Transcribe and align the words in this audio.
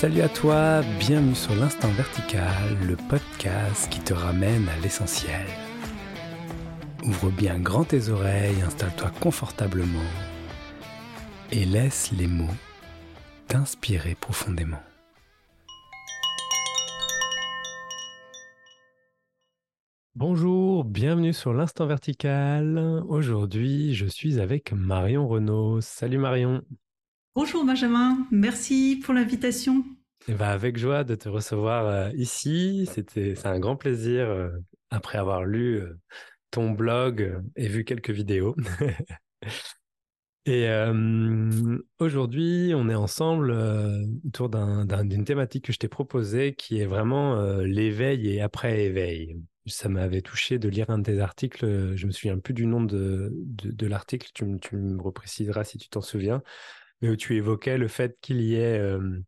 Salut 0.00 0.20
à 0.20 0.28
toi, 0.28 0.82
bienvenue 1.00 1.34
sur 1.34 1.56
l'Instant 1.56 1.88
Vertical, 1.88 2.78
le 2.86 2.94
podcast 2.94 3.90
qui 3.90 3.98
te 3.98 4.14
ramène 4.14 4.68
à 4.68 4.78
l'essentiel. 4.80 5.44
Ouvre 7.02 7.32
bien 7.32 7.58
grand 7.58 7.82
tes 7.82 8.08
oreilles, 8.08 8.62
installe-toi 8.62 9.10
confortablement 9.20 9.98
et 11.50 11.64
laisse 11.64 12.12
les 12.12 12.28
mots 12.28 12.46
t'inspirer 13.48 14.14
profondément. 14.14 14.80
Bonjour, 20.14 20.84
bienvenue 20.84 21.32
sur 21.32 21.52
l'Instant 21.52 21.86
Vertical. 21.86 23.02
Aujourd'hui, 23.08 23.94
je 23.94 24.06
suis 24.06 24.38
avec 24.38 24.70
Marion 24.72 25.26
Renaud. 25.26 25.80
Salut 25.80 26.18
Marion. 26.18 26.62
Bonjour 27.40 27.64
Benjamin, 27.64 28.26
merci 28.32 29.00
pour 29.04 29.14
l'invitation. 29.14 29.84
Eh 30.26 30.34
ben, 30.34 30.48
avec 30.48 30.76
joie 30.76 31.04
de 31.04 31.14
te 31.14 31.28
recevoir 31.28 31.86
euh, 31.86 32.10
ici. 32.16 32.88
C'était, 32.92 33.36
c'est 33.36 33.46
un 33.46 33.60
grand 33.60 33.76
plaisir 33.76 34.28
euh, 34.28 34.50
après 34.90 35.18
avoir 35.18 35.44
lu 35.44 35.76
euh, 35.76 35.96
ton 36.50 36.72
blog 36.72 37.40
et 37.54 37.68
vu 37.68 37.84
quelques 37.84 38.10
vidéos. 38.10 38.56
et 40.46 40.68
aujourd'hui, 42.00 42.72
on 42.74 42.88
est 42.88 42.96
ensemble 42.96 43.52
autour 44.26 44.48
d'une 44.48 45.24
thématique 45.24 45.66
que 45.66 45.72
je 45.72 45.78
t'ai 45.78 45.86
proposée 45.86 46.56
qui 46.56 46.80
est 46.80 46.86
vraiment 46.86 47.40
l'éveil 47.60 48.34
et 48.34 48.40
après 48.40 48.82
éveil. 48.82 49.40
Ça 49.66 49.88
m'avait 49.88 50.22
touché 50.22 50.58
de 50.58 50.68
lire 50.68 50.90
un 50.90 50.98
de 50.98 51.04
tes 51.04 51.20
articles. 51.20 51.94
Je 51.94 52.04
me 52.04 52.10
souviens 52.10 52.36
plus 52.40 52.54
du 52.54 52.66
nom 52.66 52.82
de, 52.82 53.30
de, 53.32 53.86
l'article. 53.86 54.28
Tu, 54.34 54.44
tu 54.60 54.76
me 54.76 55.00
repréciseras 55.00 55.62
si 55.62 55.78
tu 55.78 55.88
t'en 55.88 56.00
souviens 56.00 56.42
mais 57.00 57.08
où 57.08 57.16
tu 57.16 57.36
évoquais 57.36 57.78
le 57.78 57.88
fait 57.88 58.16
qu'il 58.20 58.40
y 58.40 58.54
ait, 58.54 58.78
euh, 58.78 59.20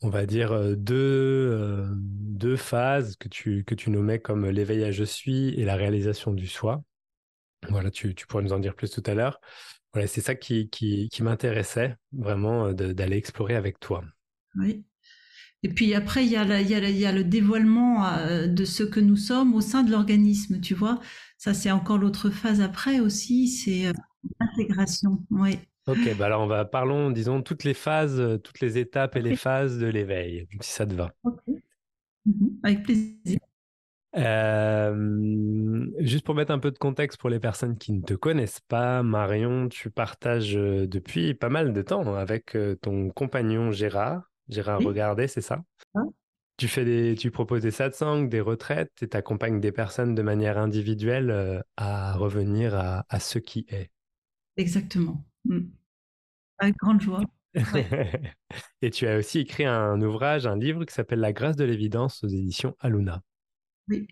on 0.00 0.08
va 0.08 0.26
dire, 0.26 0.52
euh, 0.52 0.74
deux, 0.76 0.94
euh, 0.94 1.88
deux 1.96 2.56
phases 2.56 3.16
que 3.16 3.28
tu, 3.28 3.64
que 3.64 3.74
tu 3.74 3.90
nommais 3.90 4.20
comme 4.20 4.48
l'éveil 4.48 4.84
à 4.84 4.92
je 4.92 5.04
suis 5.04 5.48
et 5.60 5.64
la 5.64 5.76
réalisation 5.76 6.32
du 6.32 6.46
soi. 6.46 6.82
Voilà, 7.68 7.90
tu, 7.90 8.14
pourrais 8.28 8.42
nous 8.42 8.52
en 8.52 8.58
dire 8.58 8.74
plus 8.74 8.90
tout 8.90 9.02
à 9.06 9.14
l'heure. 9.14 9.40
Voilà, 9.92 10.06
c'est 10.06 10.20
ça 10.20 10.34
qui, 10.34 10.68
qui, 10.68 11.08
m'intéressait 11.22 11.96
vraiment 12.12 12.72
d'aller 12.72 13.16
explorer 13.16 13.54
avec 13.54 13.78
toi. 13.78 14.04
Oui. 14.56 14.84
Et 15.62 15.68
puis 15.68 15.94
après, 15.94 16.26
il 16.26 16.32
y, 16.32 16.36
a 16.36 16.60
y 16.60 16.98
y 16.98 17.06
a 17.06 17.12
le 17.12 17.24
dévoilement 17.24 18.46
de 18.46 18.64
ce 18.66 18.82
que 18.82 19.00
nous 19.00 19.16
sommes 19.16 19.54
au 19.54 19.62
sein 19.62 19.82
de 19.82 19.90
l'organisme, 19.90 20.60
tu 20.60 20.74
vois. 20.74 21.00
Ça, 21.38 21.54
c'est 21.54 21.70
encore 21.70 21.96
l'autre 21.96 22.28
phase 22.28 22.60
après 22.60 23.00
aussi, 23.00 23.48
c'est 23.48 23.92
l'intégration. 24.40 25.24
Oui. 25.30 25.58
Ok, 25.86 26.16
bah 26.18 26.26
alors 26.26 26.42
on 26.42 26.46
va 26.46 26.64
parlons, 26.64 27.10
disons, 27.10 27.42
toutes 27.42 27.64
les 27.64 27.74
phases, 27.74 28.18
euh, 28.18 28.38
toutes 28.38 28.60
les 28.60 28.78
étapes 28.78 29.16
et 29.16 29.22
les 29.22 29.36
phases 29.36 29.78
de 29.78 29.86
l'éveil, 29.86 30.46
si 30.60 30.72
ça 30.72 30.86
te 30.86 30.94
va. 30.94 31.12
Ok. 31.24 31.42
Mhm, 32.26 32.58
avec 32.62 32.82
plaisir. 32.84 33.38
Euh, 34.16 35.86
juste 35.98 36.24
pour 36.24 36.34
mettre 36.34 36.52
un 36.52 36.58
peu 36.58 36.70
de 36.70 36.78
contexte 36.78 37.18
pour 37.20 37.28
les 37.30 37.40
personnes 37.40 37.76
qui 37.76 37.92
ne 37.92 38.00
te 38.00 38.14
connaissent 38.14 38.60
pas, 38.60 39.02
Marion, 39.02 39.68
tu 39.68 39.90
partages 39.90 40.56
euh, 40.56 40.86
depuis 40.86 41.34
pas 41.34 41.48
mal 41.48 41.72
de 41.72 41.82
temps 41.82 42.14
avec 42.14 42.56
ton 42.80 43.10
compagnon 43.10 43.72
Gérard. 43.72 44.30
Gérard 44.48 44.82
Regardez, 44.82 45.26
c'est 45.28 45.40
ça? 45.40 45.64
Tu 46.56 46.68
fais 46.68 46.84
des, 46.84 47.16
tu 47.16 47.30
proposes 47.32 47.62
des 47.62 47.72
satsangs, 47.72 48.22
des 48.22 48.40
retraites 48.40 48.92
et 49.02 49.08
tu 49.08 49.16
accompagnes 49.16 49.60
des 49.60 49.72
personnes 49.72 50.14
de 50.14 50.22
manière 50.22 50.56
individuelle 50.56 51.64
à 51.76 52.14
revenir 52.14 52.74
à, 52.76 53.04
à 53.08 53.18
ce 53.20 53.38
qui 53.40 53.66
est. 53.68 53.90
Exactement. 54.56 55.24
Mmh. 55.44 55.60
Avec 56.58 56.76
grande 56.76 57.00
joie. 57.00 57.20
Et 58.82 58.90
tu 58.90 59.06
as 59.06 59.18
aussi 59.18 59.40
écrit 59.40 59.64
un 59.64 60.00
ouvrage, 60.00 60.46
un 60.46 60.56
livre 60.56 60.84
qui 60.84 60.94
s'appelle 60.94 61.20
La 61.20 61.32
grâce 61.32 61.56
de 61.56 61.64
l'évidence 61.64 62.24
aux 62.24 62.28
éditions 62.28 62.76
Aluna. 62.80 63.22
Oui. 63.88 64.08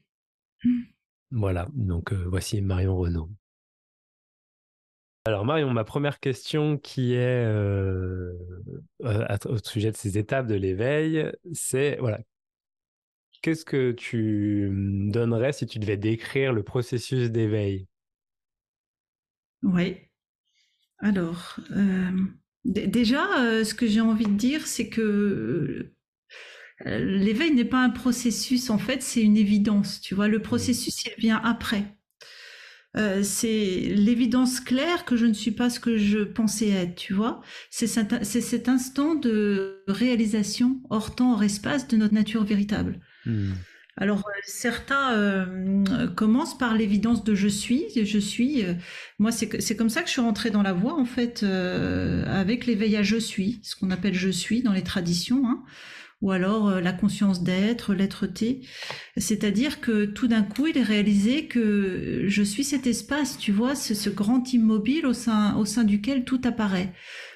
Voilà, 1.31 1.69
donc 1.73 2.13
euh, 2.13 2.25
voici 2.29 2.61
Marion 2.61 2.97
Renaud. 2.97 3.31
Alors 5.25 5.45
Marion, 5.45 5.71
ma 5.71 5.85
première 5.85 6.21
question 6.21 6.79
qui 6.79 7.15
est 7.15 7.45
euh, 7.45 8.33
au 8.99 9.57
sujet 9.59 9.91
de 9.91 9.97
ces 9.97 10.19
étapes 10.19 10.47
de 10.47 10.55
l'éveil, 10.55 11.33
c'est 11.53 11.97
voilà, 12.01 12.21
qu'est-ce 13.41 13.65
que 13.65 13.93
tu 13.93 14.69
donnerais 15.11 15.53
si 15.53 15.67
tu 15.67 15.79
devais 15.79 15.97
décrire 15.97 16.53
le 16.53 16.63
processus 16.63 17.31
d'éveil? 17.31 17.87
Oui. 19.63 19.97
Alors, 21.03 21.59
euh, 21.73 22.13
déjà, 22.65 23.27
euh, 23.41 23.65
ce 23.65 23.75
que 23.75 23.89
j'ai 23.89 24.01
envie 24.01 24.27
de 24.27 24.37
dire, 24.37 24.67
c'est 24.67 24.89
que 24.89 25.93
euh, 26.87 26.99
l'éveil 26.99 27.53
n'est 27.53 27.65
pas 27.65 27.83
un 27.83 27.91
processus, 27.91 28.71
en 28.71 28.79
fait, 28.79 29.03
c'est 29.03 29.21
une 29.21 29.37
évidence. 29.37 30.01
Tu 30.01 30.15
vois, 30.15 30.29
le 30.29 30.39
mmh. 30.39 30.43
processus, 30.43 31.05
il 31.05 31.21
vient 31.21 31.41
après. 31.45 31.85
c'est 33.23 33.95
l'évidence 33.97 34.61
claire 34.61 35.05
que 35.05 35.17
je 35.17 35.27
ne 35.27 35.33
suis 35.33 35.51
pas 35.51 35.71
ce 35.71 35.81
que 35.81 35.97
je 35.97 36.19
pensais 36.19 36.69
être, 36.69 36.95
tu 36.95 37.15
vois. 37.15 37.41
C'est 37.71 37.87
cet, 37.89 38.69
instant 38.69 39.15
de 39.17 39.83
réalisation 39.89 40.81
hors 40.89 41.15
temps, 41.17 41.33
hors 41.33 41.43
espace 41.43 41.89
de 41.89 41.97
notre 41.97 42.15
nature 42.15 42.45
véritable. 42.45 43.01
Mmh. 43.27 43.53
Alors 43.97 44.21
euh, 44.21 44.41
certains 44.45 45.13
euh, 45.13 46.09
commencent 46.09 46.57
par 46.57 46.75
l'évidence 46.75 47.25
de 47.25 47.35
je 47.35 47.49
suis, 47.49 47.85
je 47.95 48.19
suis. 48.19 48.65
Euh, 48.65 48.75
moi, 49.19 49.31
c'est 49.33 49.77
comme 49.77 49.91
ça 49.91 50.01
que 50.01 50.09
je 50.09 50.13
suis 50.13 50.23
rentrée 50.23 50.51
dans 50.51 50.63
la 50.63 50.73
voie 50.73 50.95
en 50.95 51.05
fait, 51.05 51.43
avec 51.43 52.67
l'éveil 52.67 52.97
à 52.97 53.03
je 53.03 53.17
suis, 53.17 53.61
ce 53.63 53.77
qu'on 53.77 53.91
appelle 53.91 54.15
je 54.15 54.31
suis 54.31 54.63
dans 54.63 54.73
les 54.73 54.83
traditions, 54.83 55.47
hein, 55.47 55.63
ou 56.23 56.31
alors 56.31 56.81
la 56.81 56.93
conscience 56.93 57.43
d'être, 57.43 57.95
l'être-té. 57.95 58.63
C'est-à-dire 59.17 59.81
que 59.81 60.07
tout 60.07 60.29
d'un 60.29 60.43
coup, 60.43 60.67
il 60.67 60.79
est 60.79 60.83
réalisé 60.83 61.47
que 61.47 62.25
je 62.27 62.43
suis 62.43 62.65
cet 62.65 62.87
espace, 62.87 63.37
tu 63.39 63.53
vois, 63.53 63.75
ce, 63.75 63.95
ce 63.95 64.09
grand 64.09 64.53
immobile 64.53 65.07
au 65.07 65.13
sein, 65.13 65.55
au 65.57 65.65
sein 65.65 65.85
duquel 65.85 66.25
tout 66.25 66.41
apparaît 66.45 66.93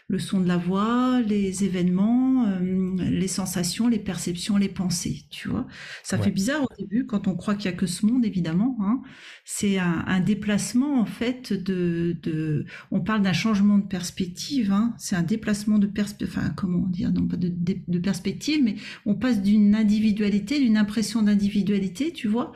le 0.09 0.21
son 0.21 0.41
de 0.41 0.47
la 0.47 0.57
voix, 0.57 1.21
les 1.21 1.65
événements, 1.65 2.47
euh, 2.47 2.95
les 3.11 3.27
sensations, 3.27 3.89
les 3.89 3.99
perceptions, 3.99 4.57
les 4.57 4.69
pensées, 4.69 5.25
tu 5.31 5.49
vois. 5.49 5.67
Ça 6.05 6.17
fait 6.17 6.31
bizarre 6.31 6.63
au 6.63 6.69
début 6.79 7.07
quand 7.07 7.27
on 7.27 7.35
croit 7.35 7.57
qu'il 7.57 7.69
y 7.69 7.75
a 7.75 7.77
que 7.77 7.87
ce 7.87 8.07
monde, 8.07 8.25
évidemment. 8.25 8.77
Hein. 8.81 9.03
C'est 9.45 9.79
un, 9.79 10.21
déplacement 10.21 11.01
en 11.01 11.07
fait 11.07 11.53
de, 11.53 12.17
de 12.23 12.65
on 12.91 13.01
parle 13.01 13.23
d'un 13.23 13.33
changement 13.33 13.79
de 13.79 13.87
perspective. 13.87 14.73
Hein. 14.73 14.95
C'est 14.99 15.17
un 15.17 15.23
déplacement 15.23 15.79
de 15.79 15.87
perspective, 15.87 16.37
enfin 16.37 16.51
comment 16.51 16.87
dire, 16.87 17.13
non 17.13 17.27
pas 17.27 17.37
de, 17.37 17.53
de, 17.53 17.99
perspective, 17.99 18.63
mais 18.63 18.77
on 19.07 19.15
passe 19.15 19.43
d'une 19.43 19.75
individualité, 19.75 20.61
d'une 20.61 20.77
impression 20.77 21.23
d'individualité, 21.23 22.13
tu 22.13 22.29
vois, 22.29 22.53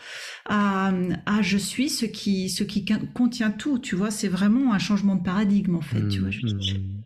à, 0.46 0.92
à 1.26 1.42
je 1.42 1.58
suis 1.58 1.88
ce 1.88 2.06
qui 2.06 2.48
ce 2.48 2.62
qui 2.62 2.84
contient 3.12 3.50
tout, 3.50 3.78
tu 3.78 3.96
vois. 3.96 4.10
C'est 4.10 4.28
vraiment 4.28 4.72
un 4.72 4.78
changement 4.78 5.16
de 5.16 5.22
paradigme 5.22 5.74
en 5.74 5.80
fait, 5.80 6.06
tu 6.08 6.20
vois. 6.20 6.30
Mmh. 6.30 6.99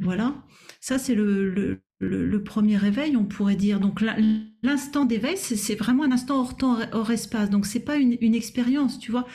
Voilà, 0.00 0.34
ça 0.80 0.98
c'est 0.98 1.14
le, 1.14 1.82
premier 2.44 2.78
réveil, 2.78 3.16
on 3.16 3.24
pourrait 3.24 3.56
dire. 3.56 3.80
Donc 3.80 4.02
l'instant 4.62 5.04
d'éveil, 5.04 5.36
c'est 5.36 5.74
vraiment 5.74 6.04
un 6.04 6.12
instant 6.12 6.40
hors 6.40 6.56
temps, 6.56 6.78
hors 6.92 7.10
espace. 7.10 7.50
Donc 7.50 7.66
c'est 7.66 7.84
pas 7.84 7.96
une, 7.96 8.34
expérience, 8.34 8.98
tu 8.98 9.10
vois. 9.10 9.26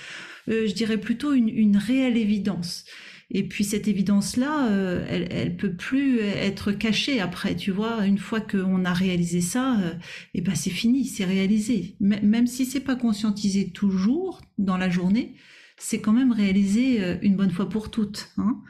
Euh, 0.50 0.68
je 0.68 0.74
dirais 0.74 1.00
plutôt 1.00 1.34
une, 1.34 1.78
réelle 1.78 2.18
évidence. 2.18 2.86
Et 3.30 3.48
puis 3.48 3.64
cette 3.64 3.88
évidence-là, 3.88 4.70
euh, 4.70 5.06
elle, 5.08 5.28
elle 5.32 5.56
peut 5.56 5.76
plus 5.76 6.20
être 6.20 6.72
cachée 6.72 7.20
après, 7.20 7.56
tu 7.56 7.70
vois. 7.70 8.06
Une 8.06 8.18
fois 8.18 8.42
qu'on 8.42 8.86
a 8.86 8.94
réalisé 8.94 9.42
ça, 9.42 9.78
et 9.80 9.86
euh, 9.86 9.94
eh 10.36 10.42
ben 10.42 10.56
c'est 10.56 10.72
fini, 10.72 11.06
c'est 11.06 11.26
réalisé. 11.26 11.96
même 12.00 12.48
si 12.48 12.66
c'est 12.66 12.80
pas 12.80 12.96
conscientisé 12.96 13.70
toujours 13.70 14.42
dans 14.58 14.78
la 14.78 14.90
journée, 14.90 15.36
c'est 15.78 16.02
quand 16.02 16.14
même 16.14 16.32
réalisé 16.32 17.18
une 17.22 17.36
bonne 17.36 17.52
fois 17.52 17.70
pour 17.70 17.92
toutes. 17.92 18.32
Hein. 18.38 18.62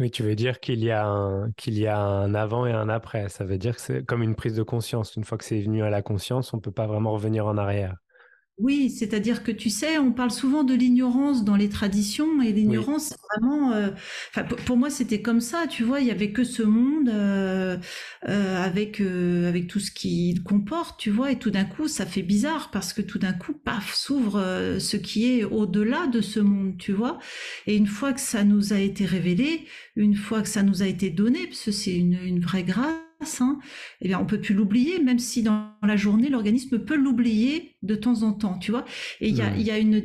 Oui, 0.00 0.10
tu 0.10 0.22
veux 0.24 0.34
dire 0.34 0.58
qu'il 0.60 0.82
y 0.82 0.90
a 0.90 1.06
un 1.06 1.52
y 1.66 1.86
a 1.86 1.98
un 1.98 2.34
avant 2.34 2.66
et 2.66 2.72
un 2.72 2.88
après. 2.88 3.28
Ça 3.28 3.44
veut 3.44 3.58
dire 3.58 3.76
que 3.76 3.80
c'est 3.82 4.04
comme 4.04 4.22
une 4.22 4.34
prise 4.34 4.54
de 4.56 4.62
conscience. 4.64 5.14
Une 5.14 5.24
fois 5.24 5.38
que 5.38 5.44
c'est 5.44 5.60
venu 5.60 5.82
à 5.84 5.90
la 5.90 6.02
conscience, 6.02 6.52
on 6.54 6.58
peut 6.60 6.72
pas 6.72 6.86
vraiment 6.88 7.12
revenir 7.12 7.46
en 7.46 7.56
arrière. 7.58 7.96
Oui, 8.62 8.90
c'est-à-dire 8.90 9.42
que 9.42 9.52
tu 9.52 9.70
sais, 9.70 9.96
on 9.96 10.12
parle 10.12 10.30
souvent 10.30 10.64
de 10.64 10.74
l'ignorance 10.74 11.44
dans 11.44 11.56
les 11.56 11.70
traditions 11.70 12.42
et 12.42 12.52
l'ignorance, 12.52 13.14
vraiment, 13.30 13.72
euh, 13.72 13.88
pour 14.66 14.76
moi, 14.76 14.90
c'était 14.90 15.22
comme 15.22 15.40
ça, 15.40 15.66
tu 15.66 15.82
vois, 15.82 16.00
il 16.00 16.06
y 16.08 16.10
avait 16.10 16.30
que 16.30 16.44
ce 16.44 16.62
monde 16.62 17.08
euh, 17.08 17.78
euh, 18.28 18.62
avec 18.62 19.00
avec 19.00 19.66
tout 19.66 19.80
ce 19.80 19.90
qu'il 19.90 20.42
comporte, 20.42 21.00
tu 21.00 21.10
vois, 21.10 21.32
et 21.32 21.38
tout 21.38 21.50
d'un 21.50 21.64
coup, 21.64 21.88
ça 21.88 22.04
fait 22.04 22.22
bizarre 22.22 22.70
parce 22.70 22.92
que 22.92 23.00
tout 23.00 23.18
d'un 23.18 23.32
coup, 23.32 23.54
paf, 23.54 23.94
s'ouvre 23.94 24.76
ce 24.78 24.96
qui 24.98 25.38
est 25.38 25.44
au-delà 25.44 26.06
de 26.08 26.20
ce 26.20 26.40
monde, 26.40 26.76
tu 26.76 26.92
vois. 26.92 27.18
Et 27.66 27.76
une 27.76 27.86
fois 27.86 28.12
que 28.12 28.20
ça 28.20 28.44
nous 28.44 28.74
a 28.74 28.78
été 28.78 29.06
révélé, 29.06 29.66
une 29.96 30.16
fois 30.16 30.42
que 30.42 30.48
ça 30.48 30.62
nous 30.62 30.82
a 30.82 30.86
été 30.86 31.08
donné, 31.08 31.46
parce 31.46 31.62
que 31.64 31.72
c'est 31.72 31.96
une, 31.96 32.18
une 32.22 32.40
vraie 32.40 32.64
grâce 32.64 33.09
Hein, 33.40 33.58
eh 34.00 34.08
bien, 34.08 34.18
on 34.18 34.26
peut 34.26 34.40
plus 34.40 34.54
l'oublier, 34.54 34.98
même 34.98 35.18
si 35.18 35.42
dans 35.42 35.72
la 35.82 35.96
journée, 35.96 36.28
l'organisme 36.28 36.78
peut 36.78 36.96
l'oublier 36.96 37.76
de 37.82 37.94
temps 37.94 38.22
en 38.22 38.32
temps, 38.32 38.58
tu 38.58 38.70
vois. 38.70 38.84
Et 39.20 39.28
il 39.28 39.36
y 39.36 39.70
a, 39.70 39.78
une, 39.78 40.04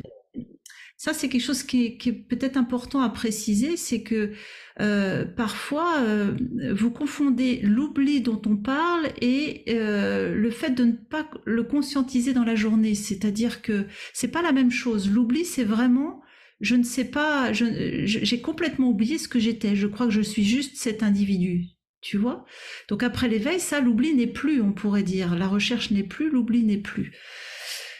ça, 0.98 1.12
c'est 1.12 1.28
quelque 1.28 1.42
chose 1.42 1.62
qui 1.62 1.84
est, 1.84 2.12
peut-être 2.28 2.56
important 2.56 3.00
à 3.00 3.10
préciser, 3.10 3.76
c'est 3.76 4.02
que 4.02 4.32
euh, 4.80 5.24
parfois 5.24 6.00
euh, 6.00 6.36
vous 6.74 6.90
confondez 6.90 7.60
l'oubli 7.62 8.20
dont 8.22 8.40
on 8.46 8.56
parle 8.56 9.08
et 9.20 9.64
euh, 9.68 10.34
le 10.34 10.50
fait 10.50 10.70
de 10.70 10.84
ne 10.84 10.92
pas 10.92 11.28
le 11.44 11.64
conscientiser 11.64 12.32
dans 12.32 12.44
la 12.44 12.54
journée. 12.54 12.94
C'est-à-dire 12.94 13.60
que 13.62 13.86
c'est 14.14 14.28
pas 14.28 14.42
la 14.42 14.52
même 14.52 14.70
chose. 14.70 15.10
L'oubli, 15.10 15.44
c'est 15.44 15.64
vraiment 15.64 16.22
je 16.60 16.74
ne 16.74 16.84
sais 16.84 17.04
pas, 17.04 17.52
j'ai 17.52 18.40
complètement 18.40 18.88
oublié 18.88 19.18
ce 19.18 19.28
que 19.28 19.38
j'étais. 19.38 19.76
Je 19.76 19.86
crois 19.86 20.06
que 20.06 20.12
je 20.12 20.22
suis 20.22 20.44
juste 20.44 20.76
cet 20.76 21.02
individu. 21.02 21.75
Tu 22.06 22.18
vois 22.18 22.44
Donc 22.88 23.02
après 23.02 23.26
l'éveil, 23.26 23.58
ça, 23.58 23.80
l'oubli 23.80 24.14
n'est 24.14 24.28
plus, 24.28 24.62
on 24.62 24.72
pourrait 24.72 25.02
dire. 25.02 25.34
La 25.34 25.48
recherche 25.48 25.90
n'est 25.90 26.04
plus, 26.04 26.30
l'oubli 26.30 26.62
n'est 26.62 26.76
plus. 26.76 27.10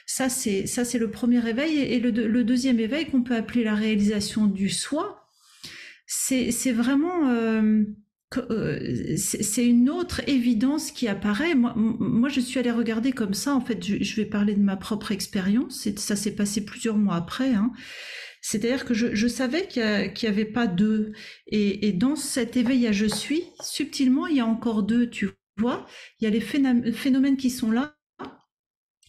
Ça, 0.06 0.28
c'est 0.28 0.68
ça, 0.68 0.84
c'est 0.84 0.98
le 0.98 1.10
premier 1.10 1.44
éveil. 1.48 1.78
Et 1.78 1.98
le, 1.98 2.44
deuxième 2.44 2.78
éveil 2.78 3.06
qu'on 3.06 3.24
peut 3.24 3.34
appeler 3.34 3.64
la 3.64 3.74
réalisation 3.74 4.46
du 4.46 4.68
soi, 4.68 5.28
c'est 6.06 6.70
vraiment 6.70 7.30
euh, 7.30 7.82
euh, 8.36 9.16
c'est 9.16 9.66
une 9.66 9.90
autre 9.90 10.20
évidence 10.28 10.92
qui 10.92 11.08
apparaît. 11.08 11.56
Moi, 11.56 11.72
moi, 11.74 12.28
je 12.28 12.38
suis 12.38 12.60
allée 12.60 12.70
regarder 12.70 13.10
comme 13.10 13.34
ça. 13.34 13.56
En 13.56 13.60
fait, 13.60 13.84
je, 13.84 14.14
vais 14.14 14.24
parler 14.24 14.54
de 14.54 14.62
ma 14.62 14.76
propre 14.76 15.10
expérience. 15.10 15.88
Ça 15.96 16.14
s'est 16.14 16.36
passé 16.36 16.64
plusieurs 16.64 16.96
mois 16.96 17.16
après. 17.16 17.54
Hein. 17.54 17.72
C'est-à-dire 18.48 18.84
que 18.84 18.94
je, 18.94 19.26
savais 19.26 19.66
qu'il 19.66 19.82
n'y 19.82 20.28
avait 20.28 20.44
pas 20.44 20.68
deux. 20.68 21.10
Et, 21.48 21.88
et, 21.88 21.92
dans 21.92 22.14
cet 22.14 22.56
éveil 22.56 22.86
à 22.86 22.92
je 22.92 23.06
suis, 23.06 23.42
subtilement, 23.60 24.28
il 24.28 24.36
y 24.36 24.40
a 24.40 24.46
encore 24.46 24.84
deux, 24.84 25.10
tu 25.10 25.30
vois. 25.56 25.84
Il 26.20 26.24
y 26.24 26.26
a 26.28 26.30
les 26.30 26.40
phénomènes 26.40 27.36
qui 27.36 27.50
sont 27.50 27.72
là 27.72 27.96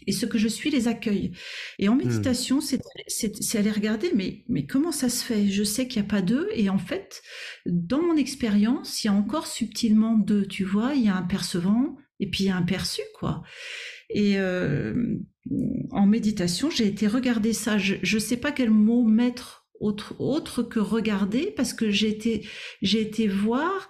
et 0.08 0.12
ce 0.12 0.26
que 0.26 0.40
je 0.40 0.48
suis 0.48 0.72
les 0.72 0.88
accueille. 0.88 1.34
Et 1.78 1.88
en 1.88 1.94
hmm. 1.94 2.00
méditation, 2.00 2.62
c'est 2.62 3.56
aller 3.56 3.72
regarder, 3.72 4.12
mais, 4.16 4.44
mais 4.48 4.66
comment 4.66 4.92
ça 4.92 5.10
se 5.10 5.24
fait? 5.24 5.48
Je 5.50 5.64
sais 5.64 5.88
qu'il 5.88 6.02
n'y 6.02 6.08
a 6.08 6.10
pas 6.10 6.24
deux, 6.24 6.50
et 6.54 6.70
en 6.72 6.80
fait, 6.80 7.22
dans 7.68 8.02
mon 8.02 8.16
expérience, 8.16 9.04
il 9.04 9.08
y 9.08 9.10
a 9.12 9.14
encore 9.14 9.46
subtilement 9.46 10.18
deux, 10.18 10.48
tu 10.48 10.64
vois, 10.64 10.96
il 10.96 11.06
y 11.06 11.10
a 11.10 11.16
un 11.16 11.24
percevant, 11.24 11.96
et 12.20 12.28
puis 12.28 12.46
il 12.46 12.48
y 12.48 12.50
a 12.50 12.56
un 12.56 12.64
perçu, 12.64 13.02
quoi. 13.20 13.44
Et 14.10 14.38
euh, 14.38 15.18
en 15.92 16.06
méditation, 16.06 16.70
j'ai 16.70 16.88
été 16.88 17.08
regarder 17.08 17.54
ça. 17.54 17.78
Je 17.78 17.96
ne 18.02 18.20
sais 18.20 18.38
pas 18.38 18.52
quel 18.52 18.70
mot 18.70 19.04
mettre 19.04 19.68
autre, 19.80 20.16
autre 20.20 20.64
que 20.64 20.80
regarder, 20.80 21.54
parce 21.56 21.74
que 21.74 21.90
j'ai 21.90 22.10
été, 22.10 22.48
j'ai 22.82 23.02
été 23.02 23.28
voir 23.28 23.90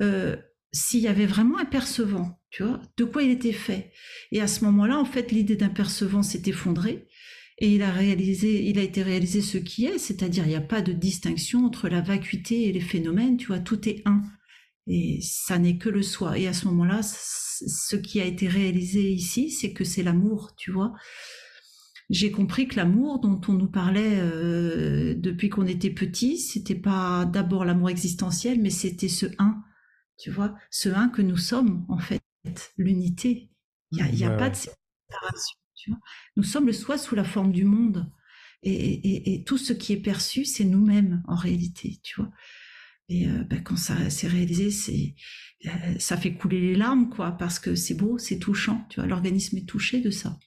euh, 0.00 0.36
s'il 0.72 1.00
y 1.00 1.08
avait 1.08 1.26
vraiment 1.26 1.58
un 1.58 1.64
percevant 1.64 2.40
de 2.96 3.04
quoi 3.04 3.22
il 3.22 3.30
était 3.30 3.52
fait. 3.52 3.92
Et 4.32 4.40
à 4.40 4.46
ce 4.46 4.64
moment-là, 4.64 4.98
en 4.98 5.04
fait, 5.04 5.32
l'idée 5.32 5.56
d'un 5.56 5.68
percevant 5.68 6.22
s'est 6.22 6.42
effondrée 6.46 7.06
et 7.58 7.74
il 7.74 7.82
a 7.82 7.90
réalisé, 7.90 8.64
il 8.64 8.78
a 8.78 8.82
été 8.82 9.02
réalisé 9.02 9.40
ce 9.40 9.58
qui 9.58 9.86
est, 9.86 9.98
c'est-à-dire 9.98 10.44
il 10.44 10.50
n'y 10.50 10.56
a 10.56 10.60
pas 10.60 10.82
de 10.82 10.92
distinction 10.92 11.64
entre 11.64 11.88
la 11.88 12.00
vacuité 12.00 12.68
et 12.68 12.72
les 12.72 12.80
phénomènes, 12.80 13.36
tu 13.36 13.48
vois, 13.48 13.60
tout 13.60 13.88
est 13.88 14.02
un. 14.04 14.22
Et 14.86 15.20
ça 15.20 15.58
n'est 15.58 15.78
que 15.78 15.88
le 15.88 16.02
soi. 16.02 16.38
Et 16.38 16.46
à 16.46 16.52
ce 16.52 16.66
moment-là, 16.66 17.02
ce 17.02 17.96
qui 17.96 18.20
a 18.20 18.24
été 18.24 18.48
réalisé 18.48 19.10
ici, 19.10 19.50
c'est 19.50 19.72
que 19.72 19.84
c'est 19.84 20.02
l'amour, 20.02 20.54
tu 20.56 20.70
vois. 20.70 20.92
J'ai 22.08 22.30
compris 22.30 22.68
que 22.68 22.76
l'amour 22.76 23.18
dont 23.18 23.40
on 23.48 23.54
nous 23.54 23.68
parlait 23.68 24.20
euh, 24.20 25.14
depuis 25.16 25.48
qu'on 25.48 25.66
était 25.66 25.90
petit, 25.90 26.38
c'était 26.38 26.76
pas 26.76 27.24
d'abord 27.24 27.64
l'amour 27.64 27.90
existentiel, 27.90 28.60
mais 28.60 28.70
c'était 28.70 29.08
ce 29.08 29.26
un, 29.38 29.60
tu 30.16 30.30
vois, 30.30 30.54
ce 30.70 30.88
un 30.88 31.08
que 31.08 31.22
nous 31.22 31.36
sommes 31.36 31.84
en 31.88 31.98
fait 31.98 32.22
l'unité. 32.76 33.50
Il 33.90 34.04
n'y 34.04 34.24
a, 34.24 34.30
pas 34.30 34.50
de 34.50 34.54
séparation. 34.54 35.56
Nous 36.36 36.42
sommes 36.42 36.66
le 36.66 36.72
soi 36.72 36.96
sous 36.96 37.14
la 37.14 37.24
forme 37.24 37.52
du 37.52 37.64
monde. 37.64 38.10
Et, 38.62 39.44
tout 39.46 39.58
ce 39.58 39.72
qui 39.72 39.92
est 39.92 40.00
perçu, 40.00 40.44
c'est 40.44 40.64
nous-mêmes 40.64 41.22
en 41.28 41.36
réalité, 41.36 42.00
tu 42.02 42.20
vois. 42.20 42.30
Et 43.08 43.28
euh, 43.28 43.44
ben, 43.44 43.62
quand 43.62 43.76
ça 43.76 44.10
s'est 44.10 44.28
réalisé, 44.28 44.70
c'est 44.70 45.14
euh, 45.66 45.68
ça 45.98 46.16
fait 46.16 46.34
couler 46.34 46.60
les 46.60 46.74
larmes, 46.74 47.08
quoi, 47.08 47.32
parce 47.32 47.58
que 47.58 47.74
c'est 47.74 47.94
beau, 47.94 48.18
c'est 48.18 48.38
touchant, 48.38 48.86
tu 48.90 49.00
vois. 49.00 49.08
L'organisme 49.08 49.56
est 49.56 49.68
touché 49.68 50.00
de 50.00 50.10
ça. 50.10 50.38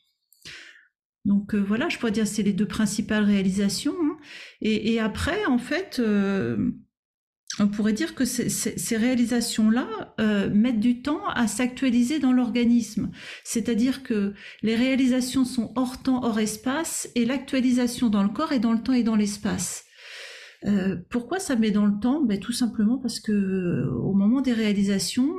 Donc 1.26 1.54
euh, 1.54 1.60
voilà, 1.60 1.90
je 1.90 1.98
pourrais 1.98 2.12
dire 2.12 2.28
c'est 2.28 2.44
les 2.44 2.54
deux 2.54 2.68
principales 2.68 3.24
réalisations. 3.24 3.96
Hein. 4.02 4.18
Et, 4.62 5.00
après, 5.00 5.46
en 5.46 5.58
fait, 5.58 6.02
on 7.60 7.68
pourrait 7.68 7.94
dire 7.94 8.16
que 8.16 8.26
ces, 8.26 8.98
réalisations-là 8.98 10.14
euh, 10.20 10.50
mettent 10.50 10.80
du 10.80 11.02
temps 11.02 11.28
à 11.28 11.48
s'actualiser 11.48 12.20
dans 12.20 12.32
l'organisme. 12.32 13.12
C'est-à-dire 13.44 14.04
que 14.04 14.34
les 14.62 14.76
réalisations 14.76 15.46
sont 15.46 15.74
hors 15.76 16.02
temps, 16.02 16.24
hors 16.24 16.40
espace, 16.40 17.10
et 17.16 17.26
l'actualisation 17.26 18.10
dans 18.10 18.24
le 18.24 18.30
corps 18.30 18.54
est 18.54 18.60
dans 18.60 18.74
le 18.74 18.82
temps 18.82 18.94
et 18.94 19.04
dans 19.04 19.16
l'espace. 19.16 19.86
Euh, 20.66 20.98
pourquoi 21.10 21.40
ça 21.40 21.56
met 21.56 21.72
dans 21.72 21.86
le 21.86 22.00
temps? 22.00 22.22
Ben, 22.22 22.40
Tout 22.40 22.52
simplement 22.52 22.98
parce 22.98 23.20
que 23.20 23.32
euh, 23.32 23.92
au 23.92 24.14
moment 24.14 24.42
des 24.42 24.54
réalisations, 24.54 25.36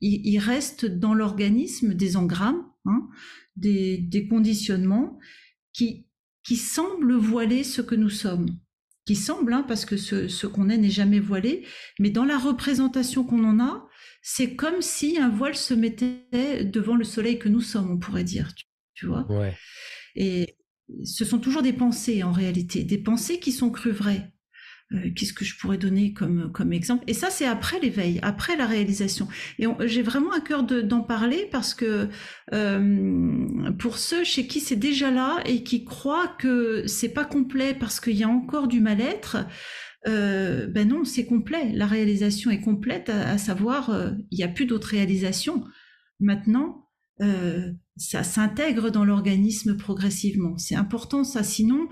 il, 0.00 0.38
reste 0.38 0.86
dans 0.86 1.14
l'organisme 1.14 1.94
des 1.94 2.16
engrammes, 2.16 2.64
hein, 2.86 3.08
des, 3.56 4.28
conditionnements 4.30 5.18
qui, 5.72 6.06
qui 6.44 6.56
semblent 6.56 7.14
voiler 7.14 7.64
ce 7.64 7.82
que 7.82 7.94
nous 7.94 8.10
sommes 8.10 8.46
qui 9.06 9.16
semble, 9.16 9.52
hein, 9.52 9.64
parce 9.66 9.84
que 9.84 9.96
ce, 9.96 10.46
qu'on 10.46 10.70
est 10.70 10.78
n'est 10.78 10.90
jamais 10.90 11.20
voilé, 11.20 11.66
mais 11.98 12.10
dans 12.10 12.24
la 12.24 12.38
représentation 12.38 13.24
qu'on 13.24 13.44
en 13.44 13.60
a, 13.60 13.86
c'est 14.22 14.56
comme 14.56 14.80
si 14.80 15.18
un 15.18 15.28
voile 15.28 15.56
se 15.56 15.74
mettait 15.74 16.64
devant 16.64 16.96
le 16.96 17.04
soleil 17.04 17.38
que 17.38 17.48
nous 17.48 17.60
sommes, 17.60 17.90
on 17.90 17.98
pourrait 17.98 18.24
dire, 18.24 18.52
tu, 18.94 19.06
vois? 19.06 19.26
Et 20.16 20.56
ce 21.04 21.24
sont 21.24 21.38
toujours 21.38 21.62
des 21.62 21.72
pensées 21.72 22.22
en 22.22 22.32
réalité, 22.32 22.84
des 22.84 22.98
pensées 22.98 23.38
qui 23.38 23.52
sont 23.52 23.70
crues 23.70 23.90
vraies. 23.90 24.32
Euh, 24.92 25.10
qu'est-ce 25.16 25.32
que 25.32 25.44
je 25.44 25.56
pourrais 25.58 25.78
donner 25.78 26.12
comme, 26.12 26.52
comme 26.52 26.72
exemple? 26.72 27.04
Et 27.06 27.14
ça, 27.14 27.30
c'est 27.30 27.46
après 27.46 27.80
l'éveil, 27.80 28.18
après 28.22 28.56
la 28.56 28.66
réalisation. 28.66 29.28
Et 29.58 29.66
j'ai 29.86 30.02
vraiment 30.02 30.32
un 30.32 30.40
cœur 30.40 30.62
d'en 30.62 31.00
parler 31.00 31.48
parce 31.50 31.74
que 31.74 32.08
euh, 32.52 33.72
pour 33.78 33.98
ceux 33.98 34.24
chez 34.24 34.46
qui 34.46 34.60
c'est 34.60 34.76
déjà 34.76 35.10
là 35.10 35.42
et 35.46 35.62
qui 35.64 35.84
croient 35.84 36.36
que 36.38 36.86
c'est 36.86 37.08
pas 37.08 37.24
complet 37.24 37.74
parce 37.74 37.98
qu'il 37.98 38.16
y 38.16 38.24
a 38.24 38.28
encore 38.28 38.68
du 38.68 38.80
mal-être, 38.80 39.38
euh, 40.06 40.66
ben 40.66 40.88
non, 40.88 41.04
c'est 41.04 41.24
complet. 41.24 41.72
La 41.72 41.86
réalisation 41.86 42.50
est 42.50 42.60
complète, 42.60 43.08
à, 43.08 43.38
savoir, 43.38 43.90
il 44.30 44.36
n'y 44.36 44.44
a 44.44 44.48
plus 44.48 44.66
d'autres 44.66 44.88
réalisations. 44.88 45.64
Maintenant, 46.20 46.90
ça 47.96 48.22
s'intègre 48.22 48.90
dans 48.90 49.04
l'organisme 49.04 49.76
progressivement. 49.78 50.58
C'est 50.58 50.74
important 50.74 51.24
ça, 51.24 51.42
sinon 51.42 51.88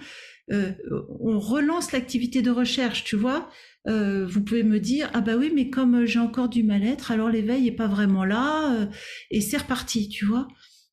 euh, 0.50 0.72
on 1.20 1.38
relance 1.38 1.92
l'activité 1.92 2.42
de 2.42 2.50
recherche, 2.50 3.04
tu 3.04 3.16
vois. 3.16 3.48
Euh, 3.88 4.26
vous 4.26 4.42
pouvez 4.42 4.62
me 4.62 4.78
dire 4.78 5.10
ah 5.12 5.20
bah 5.20 5.36
oui 5.36 5.50
mais 5.52 5.68
comme 5.68 6.04
j'ai 6.04 6.20
encore 6.20 6.48
du 6.48 6.62
mal-être 6.62 7.10
alors 7.10 7.28
l'éveil 7.28 7.66
est 7.66 7.72
pas 7.72 7.88
vraiment 7.88 8.24
là 8.24 8.76
euh, 8.76 8.86
et 9.32 9.40
c'est 9.40 9.56
reparti 9.56 10.08
tu 10.08 10.24
vois. 10.24 10.46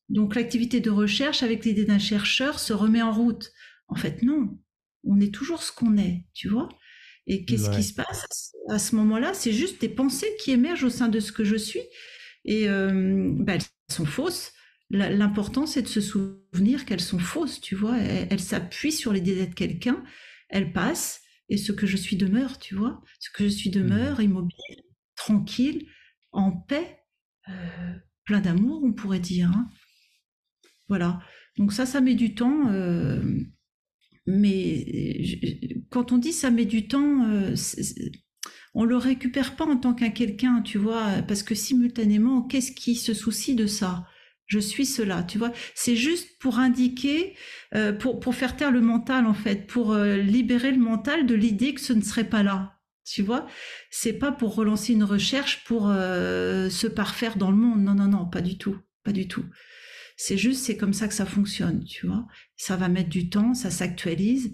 Donc 0.08 0.34
l'activité 0.34 0.80
de 0.80 0.90
recherche 0.90 1.44
avec 1.44 1.64
l'idée 1.64 1.84
d'un 1.84 2.00
chercheur 2.00 2.58
se 2.58 2.72
remet 2.72 3.02
en 3.02 3.12
route. 3.12 3.52
En 3.86 3.94
fait 3.94 4.22
non 4.22 4.58
on 5.04 5.20
est 5.20 5.32
toujours 5.32 5.62
ce 5.62 5.72
qu'on 5.72 5.96
est 5.98 6.24
tu 6.34 6.48
vois. 6.48 6.68
Et 7.26 7.44
qu'est-ce 7.44 7.70
qui 7.70 7.84
se 7.84 7.94
passe 7.94 8.52
à 8.68 8.80
ce 8.80 8.96
moment-là? 8.96 9.34
C'est 9.34 9.52
juste 9.52 9.80
des 9.80 9.88
pensées 9.88 10.34
qui 10.40 10.50
émergent 10.50 10.84
au 10.84 10.90
sein 10.90 11.06
de 11.08 11.20
ce 11.20 11.30
que 11.30 11.44
je 11.44 11.54
suis. 11.54 11.82
Et 12.44 12.66
bah, 12.66 13.54
elles 13.54 13.62
sont 13.88 14.06
fausses 14.06 14.52
L'important, 14.90 15.66
c'est 15.66 15.82
de 15.82 15.88
se 15.88 16.00
souvenir 16.00 16.84
qu'elles 16.84 17.00
sont 17.00 17.20
fausses, 17.20 17.60
tu 17.60 17.76
vois. 17.76 17.98
Elles 17.98 18.40
s'appuient 18.40 18.90
sur 18.90 19.12
les 19.12 19.20
désirs 19.20 19.48
de 19.48 19.54
quelqu'un, 19.54 20.02
elles 20.48 20.72
passent, 20.72 21.22
et 21.48 21.56
ce 21.56 21.72
que 21.72 21.86
je 21.86 21.96
suis 21.96 22.16
demeure, 22.16 22.58
tu 22.58 22.74
vois. 22.74 23.02
Ce 23.20 23.30
que 23.30 23.44
je 23.44 23.48
suis 23.48 23.70
demeure, 23.70 24.18
mmh. 24.18 24.24
immobile, 24.24 24.82
tranquille, 25.16 25.86
en 26.32 26.52
paix, 26.52 27.00
euh, 27.48 27.92
plein 28.24 28.40
d'amour, 28.40 28.82
on 28.84 28.92
pourrait 28.92 29.20
dire. 29.20 29.50
Hein. 29.50 29.68
Voilà. 30.88 31.20
Donc 31.56 31.72
ça, 31.72 31.86
ça 31.86 32.00
met 32.00 32.14
du 32.14 32.34
temps. 32.34 32.68
Euh, 32.68 33.22
mais 34.26 35.82
quand 35.90 36.12
on 36.12 36.18
dit 36.18 36.32
ça 36.32 36.50
met 36.50 36.66
du 36.66 36.88
temps, 36.88 37.24
euh, 37.28 37.54
on 38.74 38.84
le 38.84 38.96
récupère 38.96 39.56
pas 39.56 39.66
en 39.66 39.76
tant 39.76 39.94
qu'un 39.94 40.10
quelqu'un, 40.10 40.62
tu 40.62 40.78
vois, 40.78 41.22
parce 41.22 41.42
que 41.42 41.54
simultanément, 41.54 42.42
qu'est-ce 42.42 42.72
qui 42.72 42.94
se 42.94 43.14
soucie 43.14 43.54
de 43.54 43.66
ça? 43.66 44.06
Je 44.50 44.58
suis 44.58 44.84
cela, 44.84 45.22
tu 45.22 45.38
vois. 45.38 45.52
C'est 45.74 45.94
juste 45.94 46.36
pour 46.40 46.58
indiquer, 46.58 47.36
euh, 47.76 47.92
pour, 47.92 48.18
pour 48.18 48.34
faire 48.34 48.56
taire 48.56 48.72
le 48.72 48.80
mental, 48.80 49.26
en 49.26 49.34
fait, 49.34 49.68
pour 49.68 49.92
euh, 49.92 50.16
libérer 50.16 50.72
le 50.72 50.78
mental 50.78 51.24
de 51.24 51.36
l'idée 51.36 51.72
que 51.72 51.80
ce 51.80 51.92
ne 51.92 52.02
serait 52.02 52.28
pas 52.28 52.42
là. 52.42 52.76
Tu 53.04 53.22
vois, 53.22 53.46
c'est 53.90 54.12
pas 54.12 54.32
pour 54.32 54.56
relancer 54.56 54.92
une 54.92 55.04
recherche 55.04 55.64
pour 55.64 55.88
euh, 55.88 56.68
se 56.68 56.88
parfaire 56.88 57.36
dans 57.36 57.52
le 57.52 57.56
monde. 57.56 57.80
Non, 57.80 57.94
non, 57.94 58.08
non, 58.08 58.26
pas 58.26 58.40
du 58.40 58.58
tout, 58.58 58.76
pas 59.04 59.12
du 59.12 59.28
tout. 59.28 59.44
C'est 60.16 60.36
juste, 60.36 60.64
c'est 60.64 60.76
comme 60.76 60.92
ça 60.94 61.06
que 61.06 61.14
ça 61.14 61.26
fonctionne, 61.26 61.84
tu 61.84 62.08
vois. 62.08 62.26
Ça 62.56 62.76
va 62.76 62.88
mettre 62.88 63.08
du 63.08 63.30
temps, 63.30 63.54
ça 63.54 63.70
s'actualise, 63.70 64.52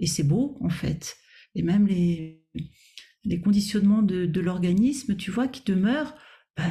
et 0.00 0.06
c'est 0.06 0.22
beau, 0.22 0.58
en 0.60 0.68
fait. 0.68 1.16
Et 1.54 1.62
même 1.62 1.86
les, 1.86 2.42
les 3.24 3.40
conditionnements 3.40 4.02
de, 4.02 4.26
de 4.26 4.40
l'organisme, 4.40 5.16
tu 5.16 5.30
vois, 5.30 5.48
qui 5.48 5.62
demeurent, 5.64 6.14
bah, 6.56 6.62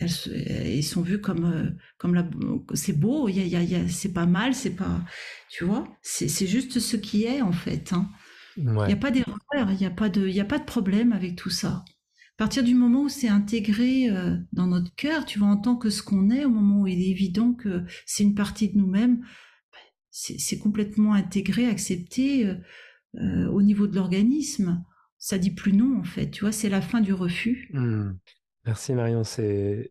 ils 0.00 0.82
sont 0.82 1.02
vus 1.02 1.20
comme 1.20 1.44
euh, 1.44 1.70
comme 1.96 2.14
la 2.14 2.28
c'est 2.74 2.98
beau 2.98 3.28
il 3.28 3.36
y 3.36 3.56
a, 3.56 3.62
y 3.62 3.74
a, 3.76 3.88
c'est 3.88 4.12
pas 4.12 4.26
mal 4.26 4.54
c'est 4.54 4.74
pas 4.74 5.00
tu 5.48 5.64
vois 5.64 5.84
c'est 6.02 6.46
juste 6.46 6.80
ce 6.80 6.96
qui 6.96 7.24
est 7.24 7.40
en 7.40 7.52
fait 7.52 7.92
hein. 7.92 8.10
Il 8.58 8.64
n'y 8.64 8.92
a 8.92 8.96
pas 8.96 9.12
d'erreur, 9.12 9.70
il 9.70 9.76
n'y 9.78 9.86
a, 9.86 9.90
pas 9.90 10.08
de, 10.08 10.40
a 10.40 10.44
pas 10.44 10.58
de 10.58 10.64
problème 10.64 11.12
avec 11.12 11.36
tout 11.36 11.50
ça. 11.50 11.84
À 11.86 12.38
partir 12.38 12.64
du 12.64 12.74
moment 12.74 13.02
où 13.02 13.08
c'est 13.08 13.28
intégré 13.28 14.10
euh, 14.10 14.36
dans 14.52 14.66
notre 14.66 14.92
cœur, 14.96 15.24
tu 15.24 15.38
vois, 15.38 15.48
en 15.48 15.56
tant 15.56 15.76
que 15.76 15.90
ce 15.90 16.02
qu'on 16.02 16.28
est, 16.30 16.44
au 16.44 16.50
moment 16.50 16.82
où 16.82 16.86
il 16.88 17.00
est 17.00 17.10
évident 17.10 17.52
que 17.52 17.84
c'est 18.04 18.24
une 18.24 18.34
partie 18.34 18.68
de 18.68 18.78
nous-mêmes, 18.78 19.24
c'est 20.10 20.58
complètement 20.58 21.14
intégré, 21.14 21.66
accepté 21.66 22.52
euh, 23.14 23.46
au 23.48 23.62
niveau 23.62 23.86
de 23.86 23.94
l'organisme. 23.94 24.84
Ça 25.18 25.38
dit 25.38 25.52
plus 25.52 25.72
non, 25.72 25.98
en 25.98 26.04
fait. 26.04 26.30
Tu 26.30 26.40
vois, 26.40 26.52
c'est 26.52 26.68
la 26.68 26.80
fin 26.80 27.00
du 27.00 27.12
refus. 27.12 27.70
Hmm. 27.72 28.12
Merci 28.68 28.92
Marion, 28.92 29.24
c'est 29.24 29.90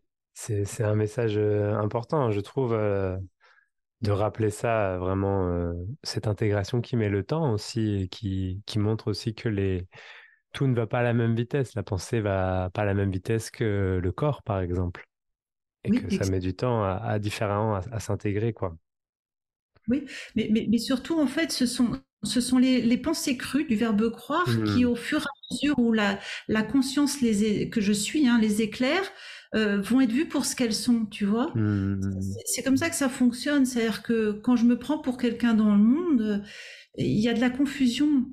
un 0.80 0.94
message 0.94 1.36
important, 1.36 2.30
je 2.30 2.40
trouve 2.40 2.72
de 4.00 4.10
rappeler 4.10 4.50
ça, 4.50 4.96
vraiment, 4.98 5.48
euh, 5.48 5.72
cette 6.02 6.26
intégration 6.28 6.80
qui 6.80 6.96
met 6.96 7.08
le 7.08 7.24
temps 7.24 7.52
aussi 7.52 8.02
et 8.02 8.08
qui, 8.08 8.62
qui 8.64 8.78
montre 8.78 9.08
aussi 9.08 9.34
que 9.34 9.48
les, 9.48 9.88
tout 10.52 10.66
ne 10.66 10.74
va 10.74 10.86
pas 10.86 11.00
à 11.00 11.02
la 11.02 11.12
même 11.12 11.34
vitesse. 11.34 11.74
La 11.74 11.82
pensée 11.82 12.20
va 12.20 12.70
pas 12.72 12.82
à 12.82 12.84
la 12.84 12.94
même 12.94 13.10
vitesse 13.10 13.50
que 13.50 13.98
le 14.02 14.12
corps, 14.12 14.42
par 14.42 14.60
exemple. 14.60 15.04
Et 15.84 15.90
que 15.90 16.12
ça 16.12 16.30
met 16.30 16.40
du 16.40 16.54
temps 16.54 16.82
à, 16.82 16.94
à 16.96 17.18
différemment 17.18 17.76
à, 17.76 18.00
s'intégrer, 18.00 18.52
quoi. 18.52 18.76
Oui, 19.86 20.04
mais, 20.36 20.48
mais, 20.50 20.66
mais, 20.68 20.78
surtout, 20.78 21.18
en 21.18 21.26
fait, 21.26 21.50
ce 21.50 21.64
sont, 21.64 21.92
ce 22.24 22.40
sont 22.40 22.58
les, 22.58 22.80
les 22.80 22.96
pensées 22.96 23.36
crues 23.36 23.64
du 23.64 23.76
verbe 23.76 24.10
croire 24.10 24.46
qui, 24.74 24.84
mmh. 24.84 24.88
au 24.88 24.96
fur 24.96 25.20
et 25.20 25.22
à 25.22 25.54
mesure 25.54 25.78
où 25.78 25.92
la, 25.92 26.18
la 26.48 26.62
conscience 26.62 27.20
les 27.20 27.70
que 27.70 27.80
je 27.80 27.92
suis 27.92 28.26
hein, 28.26 28.38
les 28.40 28.60
éclaire, 28.62 29.04
euh, 29.54 29.80
vont 29.80 30.00
être 30.00 30.12
vues 30.12 30.28
pour 30.28 30.44
ce 30.44 30.54
qu'elles 30.54 30.74
sont, 30.74 31.06
tu 31.06 31.24
vois. 31.24 31.52
Mmh, 31.54 31.60
mmh, 31.60 32.00
mmh. 32.00 32.22
C'est 32.44 32.62
comme 32.62 32.76
ça 32.76 32.90
que 32.90 32.96
ça 32.96 33.08
fonctionne. 33.08 33.64
C'est-à-dire 33.64 34.02
que 34.02 34.32
quand 34.32 34.56
je 34.56 34.64
me 34.64 34.78
prends 34.78 34.98
pour 34.98 35.16
quelqu'un 35.16 35.54
dans 35.54 35.72
le 35.72 35.82
monde, 35.82 36.44
il 36.98 37.18
y 37.18 37.28
a 37.28 37.34
de 37.34 37.40
la 37.40 37.50
confusion. 37.50 38.26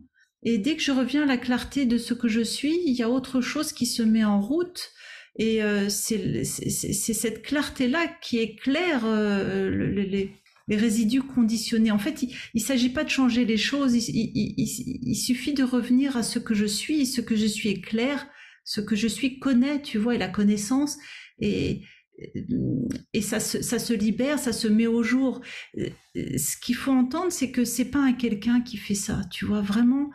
Et 0.44 0.58
dès 0.58 0.76
que 0.76 0.82
je 0.82 0.92
reviens 0.92 1.24
à 1.24 1.26
la 1.26 1.38
clarté 1.38 1.86
de 1.86 1.98
ce 1.98 2.14
que 2.14 2.28
je 2.28 2.42
suis, 2.42 2.78
il 2.86 2.94
y 2.94 3.04
a 3.04 3.10
autre 3.10 3.42
chose 3.42 3.72
qui 3.72 3.86
se 3.86 4.04
met 4.04 4.26
en 4.26 4.42
route. 4.42 4.92
Et 5.38 5.64
euh, 5.64 5.90
c'est 5.90 6.44
cette 6.44 7.42
clarté-là 7.44 8.08
qui 8.22 8.40
éclaire 8.40 9.02
euh, 9.06 9.70
les, 9.70 10.32
les, 10.68 10.78
résidus 10.78 11.22
conditionnés. 11.22 11.92
En 11.92 12.00
fait, 12.00 12.24
il 12.24 12.36
ne 12.56 12.60
s'agit 12.60 12.90
pas 12.90 13.04
de 13.04 13.10
changer 13.10 13.46
les 13.46 13.58
choses, 13.58 13.96
il, 13.96 14.32
il, 14.36 14.54
il, 14.58 15.16
suffit 15.16 15.54
de 15.54 15.64
revenir 15.64 16.18
à 16.18 16.24
ce 16.24 16.40
que 16.40 16.54
je 16.54 16.66
suis, 16.66 17.06
ce 17.06 17.22
que 17.22 17.36
je 17.36 17.46
suis 17.46 17.70
est 17.70 17.82
clair, 17.82 18.28
ce 18.64 18.82
que 18.82 18.96
je 18.96 19.08
suis 19.08 19.40
connaît, 19.40 19.82
tu 19.82 19.98
vois, 19.98 20.16
et 20.16 20.18
la 20.18 20.28
connaissance, 20.28 20.98
et, 21.40 21.82
et 23.14 23.22
ça 23.22 23.40
se, 23.40 23.62
ça 23.62 23.80
se 23.80 23.94
libère, 23.94 24.40
ça 24.40 24.54
se 24.54 24.68
met 24.68 24.88
au 24.88 25.04
jour. 25.04 25.42
Ce 26.16 26.58
qu'il 26.58 26.76
faut 26.76 26.92
entendre, 26.92 27.32
c'est 27.32 27.52
que 27.52 27.66
c'est 27.66 27.92
pas 27.92 28.00
un 28.00 28.14
quelqu'un 28.14 28.62
qui 28.62 28.78
fait 28.78 28.96
ça, 28.96 29.22
tu 29.32 29.46
vois, 29.46 29.62
vraiment. 29.62 30.10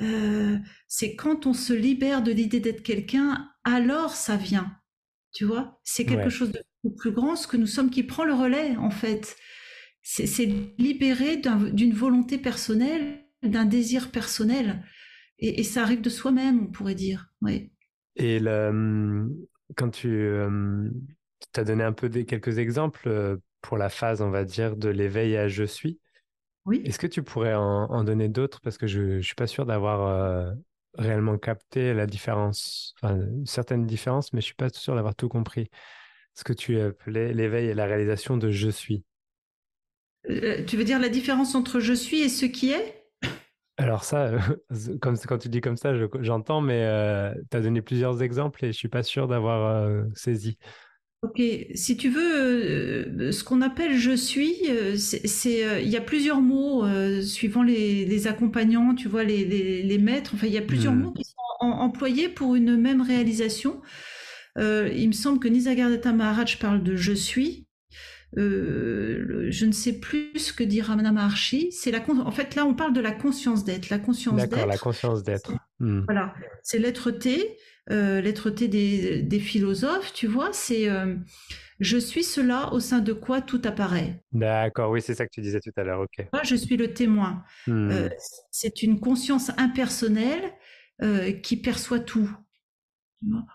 Euh, 0.00 0.58
c'est 0.86 1.16
quand 1.16 1.46
on 1.46 1.54
se 1.54 1.72
libère 1.72 2.22
de 2.22 2.30
l'idée 2.30 2.60
d'être 2.60 2.82
quelqu'un, 2.82 3.50
alors 3.64 4.14
ça 4.14 4.36
vient, 4.36 4.76
tu 5.32 5.44
vois. 5.44 5.80
C'est 5.84 6.04
quelque 6.04 6.30
chose 6.30 6.52
de 6.52 6.90
plus 6.96 7.12
grand, 7.12 7.36
ce 7.36 7.46
que 7.46 7.56
nous 7.56 7.66
sommes, 7.66 7.90
qui 7.90 8.02
prend 8.02 8.24
le 8.24 8.34
relais, 8.34 8.76
en 8.76 8.90
fait. 8.90 9.36
C'est 10.10 10.46
libéré 10.78 11.36
d'une 11.36 11.92
volonté 11.92 12.38
personnelle, 12.38 13.26
d'un 13.42 13.66
désir 13.66 14.10
personnel. 14.10 14.82
Et, 15.38 15.60
et, 15.60 15.64
ça 15.64 15.82
arrive 15.82 16.00
de 16.00 16.08
soi-même, 16.08 16.62
on 16.62 16.66
pourrait 16.72 16.94
dire. 16.94 17.28
Oui. 17.42 17.70
Et 18.16 18.40
le, 18.40 19.28
quand 19.76 19.90
tu, 19.90 20.32
as 21.56 21.64
donné 21.64 21.84
un 21.84 21.92
peu 21.92 22.08
des, 22.08 22.24
quelques 22.24 22.56
exemples 22.56 23.38
pour 23.60 23.76
la 23.76 23.90
phase, 23.90 24.22
on 24.22 24.30
va 24.30 24.44
dire, 24.44 24.76
de 24.76 24.88
l'éveil 24.88 25.36
à 25.36 25.46
je 25.46 25.64
suis. 25.64 26.00
Oui. 26.64 26.82
Est-ce 26.86 26.98
que 26.98 27.06
tu 27.06 27.22
pourrais 27.22 27.54
en, 27.54 28.02
donner 28.02 28.30
d'autres? 28.30 28.60
Parce 28.62 28.78
que 28.78 28.86
je 28.86 29.00
ne 29.02 29.20
suis 29.20 29.34
pas 29.34 29.46
sûr 29.46 29.66
d'avoir 29.66 30.54
réellement 30.96 31.36
capté 31.36 31.92
la 31.92 32.06
différence, 32.06 32.94
enfin, 33.00 33.20
certaines 33.44 33.86
différences, 33.86 34.32
mais 34.32 34.40
je 34.40 34.46
ne 34.46 34.48
suis 34.48 34.54
pas 34.54 34.70
sûr 34.70 34.94
d'avoir 34.94 35.14
tout 35.14 35.28
compris. 35.28 35.68
Ce 36.34 36.44
que 36.44 36.54
tu 36.54 36.80
appelais 36.80 37.34
l'éveil 37.34 37.66
et 37.66 37.74
la 37.74 37.84
réalisation 37.84 38.38
de 38.38 38.50
je 38.50 38.70
suis. 38.70 39.04
Euh, 40.28 40.64
tu 40.64 40.76
veux 40.76 40.84
dire 40.84 40.98
la 40.98 41.08
différence 41.08 41.54
entre 41.54 41.80
je 41.80 41.92
suis 41.92 42.20
et 42.20 42.28
ce 42.28 42.46
qui 42.46 42.72
est? 42.72 42.98
Alors 43.78 44.02
ça, 44.02 44.32
comme, 45.00 45.16
quand 45.16 45.38
tu 45.38 45.48
dis 45.48 45.60
comme 45.60 45.76
ça, 45.76 45.92
j'entends, 46.20 46.60
mais 46.60 46.82
euh, 46.82 47.32
tu 47.50 47.56
as 47.56 47.60
donné 47.60 47.80
plusieurs 47.80 48.22
exemples 48.22 48.64
et 48.64 48.72
je 48.72 48.76
suis 48.76 48.88
pas 48.88 49.04
sûr 49.04 49.28
d'avoir 49.28 49.84
euh, 49.84 50.02
saisi. 50.14 50.58
Ok, 51.22 51.40
si 51.74 51.96
tu 51.96 52.10
veux, 52.10 52.34
euh, 52.34 53.32
ce 53.32 53.42
qu'on 53.42 53.60
appelle 53.60 53.96
je 53.96 54.14
suis, 54.14 54.54
c'est 54.96 55.82
il 55.82 55.88
y 55.88 55.96
a 55.96 56.00
plusieurs 56.00 56.40
mots 56.40 56.84
suivant 57.22 57.62
les, 57.62 58.26
accompagnants, 58.28 58.94
tu 58.94 59.08
vois, 59.08 59.24
les, 59.24 59.98
maîtres. 59.98 60.32
Enfin, 60.34 60.46
il 60.46 60.52
y 60.52 60.58
a 60.58 60.62
plusieurs 60.62 60.94
hmm. 60.94 61.02
mots 61.02 61.12
qui 61.12 61.24
sont 61.24 61.66
employés 61.66 62.28
pour 62.28 62.54
une 62.54 62.76
même 62.76 63.00
réalisation. 63.00 63.80
il 64.56 65.06
me 65.08 65.12
semble 65.12 65.40
que 65.40 65.48
Nisargadatta 65.48 66.12
Maharaj 66.12 66.58
parle 66.60 66.84
de 66.84 66.94
je 66.94 67.12
suis, 67.12 67.67
euh, 68.36 69.46
je 69.50 69.66
ne 69.66 69.72
sais 69.72 69.98
plus 69.98 70.38
ce 70.38 70.52
que 70.52 70.62
dit 70.62 70.82
Ramana 70.82 71.12
Maharshi. 71.12 71.72
C'est 71.72 71.90
la, 71.90 72.00
en 72.08 72.30
fait, 72.30 72.54
là, 72.54 72.66
on 72.66 72.74
parle 72.74 72.92
de 72.92 73.00
la 73.00 73.12
conscience 73.12 73.64
d'être. 73.64 73.88
La 73.88 73.98
conscience 73.98 74.36
d'être. 74.36 74.50
D'accord, 74.50 74.66
la 74.66 74.78
conscience 74.78 75.22
d'être. 75.22 75.52
Hmm. 75.80 76.02
Voilà, 76.04 76.34
c'est 76.62 76.78
l'être 76.78 77.10
T, 77.10 77.56
euh, 77.90 78.20
l'être 78.20 78.50
T 78.50 78.68
des, 78.68 79.22
des, 79.22 79.40
philosophes, 79.40 80.12
tu 80.12 80.26
vois. 80.26 80.50
C'est 80.52 80.88
euh, 80.90 81.14
je 81.80 81.96
suis 81.96 82.24
cela 82.24 82.72
au 82.72 82.80
sein 82.80 82.98
de 82.98 83.12
quoi 83.12 83.40
tout 83.40 83.62
apparaît. 83.64 84.22
D'accord, 84.32 84.90
oui, 84.90 85.00
c'est 85.00 85.14
ça 85.14 85.26
que 85.26 85.30
tu 85.32 85.40
disais 85.40 85.60
tout 85.60 85.72
à 85.76 85.84
l'heure. 85.84 86.00
Ok. 86.00 86.26
Moi, 86.32 86.42
je 86.42 86.56
suis 86.56 86.76
le 86.76 86.92
témoin. 86.92 87.44
Hmm. 87.66 87.90
Euh, 87.90 88.08
c'est 88.50 88.82
une 88.82 88.98
conscience 88.98 89.50
impersonnelle 89.56 90.52
euh, 91.02 91.32
qui 91.32 91.56
perçoit 91.56 92.00
tout 92.00 92.28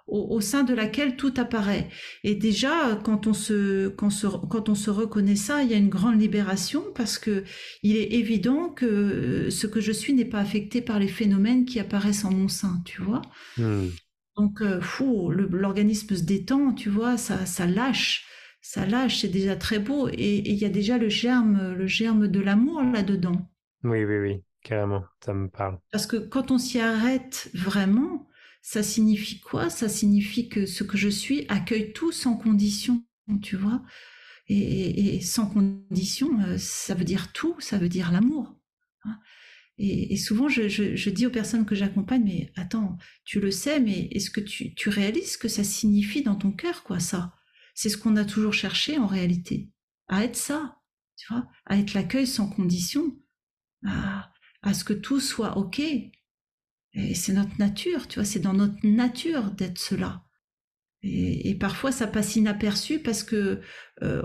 au, 0.07 0.41
sein 0.41 0.63
de 0.63 0.73
laquelle 0.73 1.15
tout 1.15 1.33
apparaît. 1.37 1.89
Et 2.23 2.35
déjà, 2.35 2.99
quand 3.03 3.27
on 3.27 3.33
se, 3.33 3.87
quand, 3.89 4.09
quand 4.49 4.69
on 4.69 4.75
se 4.75 4.89
reconnaît 4.89 5.35
ça, 5.35 5.63
il 5.63 5.71
y 5.71 5.73
a 5.73 5.77
une 5.77 5.89
grande 5.89 6.19
libération 6.19 6.83
parce 6.95 7.17
que 7.17 7.43
il 7.81 7.95
est 7.95 8.13
évident 8.13 8.69
que 8.69 9.49
ce 9.49 9.67
que 9.67 9.81
je 9.81 9.91
suis 9.91 10.13
n'est 10.13 10.25
pas 10.25 10.39
affecté 10.39 10.81
par 10.81 10.99
les 10.99 11.07
phénomènes 11.07 11.65
qui 11.65 11.79
apparaissent 11.79 12.25
en 12.25 12.31
mon 12.31 12.47
sein, 12.47 12.81
tu 12.85 13.01
vois. 13.01 13.21
Hmm. 13.57 13.87
Donc, 14.35 14.61
euh, 14.61 14.81
fou, 14.81 15.29
l'organisme 15.29 16.15
se 16.15 16.23
détend, 16.23 16.73
tu 16.73 16.89
vois, 16.89 17.17
ça, 17.17 17.45
ça 17.45 17.67
lâche, 17.67 18.25
ça 18.61 18.85
lâche, 18.85 19.21
c'est 19.21 19.27
déjà 19.27 19.55
très 19.55 19.79
beau. 19.79 20.09
Et 20.09 20.49
il 20.49 20.55
y 20.55 20.65
a 20.65 20.69
déjà 20.69 20.97
le 20.97 21.07
germe, 21.07 21.73
le 21.73 21.85
germe 21.85 22.27
de 22.27 22.39
l'amour 22.39 22.81
là-dedans. 22.81 23.49
Oui, 23.83 24.03
oui, 24.03 24.17
oui, 24.17 24.43
carrément, 24.63 25.03
ça 25.23 25.33
me 25.33 25.49
parle. 25.49 25.77
Parce 25.91 26.07
que 26.07 26.17
quand 26.17 26.49
on 26.49 26.57
s'y 26.57 26.79
arrête 26.79 27.51
vraiment, 27.53 28.27
ça 28.63 28.81
signifie 28.81 29.41
quoi? 29.41 29.69
Ça 29.69 29.89
signifie 29.89 30.47
que 30.47 30.65
ce 30.65 30.83
que 30.83 30.97
je 30.97 31.09
suis 31.09 31.45
accueille 31.49 31.91
tout 31.91 32.13
sans 32.13 32.37
condition, 32.37 33.05
tu 33.41 33.57
vois. 33.57 33.83
Et, 34.47 35.21
sans 35.21 35.47
condition, 35.47 36.39
euh, 36.41 36.57
ça 36.57 36.95
veut 36.95 37.03
dire 37.03 37.31
tout, 37.33 37.55
ça 37.59 37.77
veut 37.77 37.89
dire 37.89 38.11
l'amour. 38.11 38.57
Hein. 39.03 39.19
Et, 39.77 40.15
souvent, 40.17 40.47
je, 40.47 41.09
dis 41.09 41.25
aux 41.25 41.31
personnes 41.31 41.65
que 41.65 41.75
j'accompagne, 41.75 42.23
mais 42.23 42.53
attends, 42.55 42.97
tu 43.25 43.39
le 43.39 43.51
sais, 43.51 43.79
mais 43.79 44.07
est-ce 44.11 44.31
que 44.31 44.39
tu, 44.41 44.89
réalises 44.89 45.33
ce 45.33 45.37
que 45.37 45.47
ça 45.49 45.63
signifie 45.63 46.23
dans 46.23 46.35
ton 46.35 46.51
cœur, 46.51 46.83
quoi, 46.83 46.99
ça? 46.99 47.35
C'est 47.75 47.89
ce 47.89 47.97
qu'on 47.97 48.15
a 48.15 48.23
toujours 48.23 48.53
cherché 48.53 48.97
en 48.97 49.07
réalité, 49.07 49.71
à 50.07 50.23
être 50.23 50.35
ça, 50.37 50.79
tu 51.17 51.33
vois, 51.33 51.47
à 51.65 51.77
être 51.77 51.93
l'accueil 51.93 52.27
sans 52.27 52.47
condition, 52.47 53.17
à, 53.85 54.31
à 54.61 54.73
ce 54.73 54.83
que 54.83 54.93
tout 54.93 55.19
soit 55.19 55.57
OK, 55.57 55.81
et 56.93 57.15
c'est 57.15 57.33
notre 57.33 57.57
nature, 57.59 58.07
tu 58.07 58.19
vois, 58.19 58.25
c'est 58.25 58.39
dans 58.39 58.53
notre 58.53 58.85
nature 58.85 59.51
d'être 59.51 59.79
cela. 59.79 60.23
Et, 61.05 61.55
parfois, 61.55 61.91
ça 61.91 62.07
passe 62.07 62.37
inaperçu 62.37 62.99
parce 62.99 63.23
que 63.23 63.59
euh, 64.03 64.21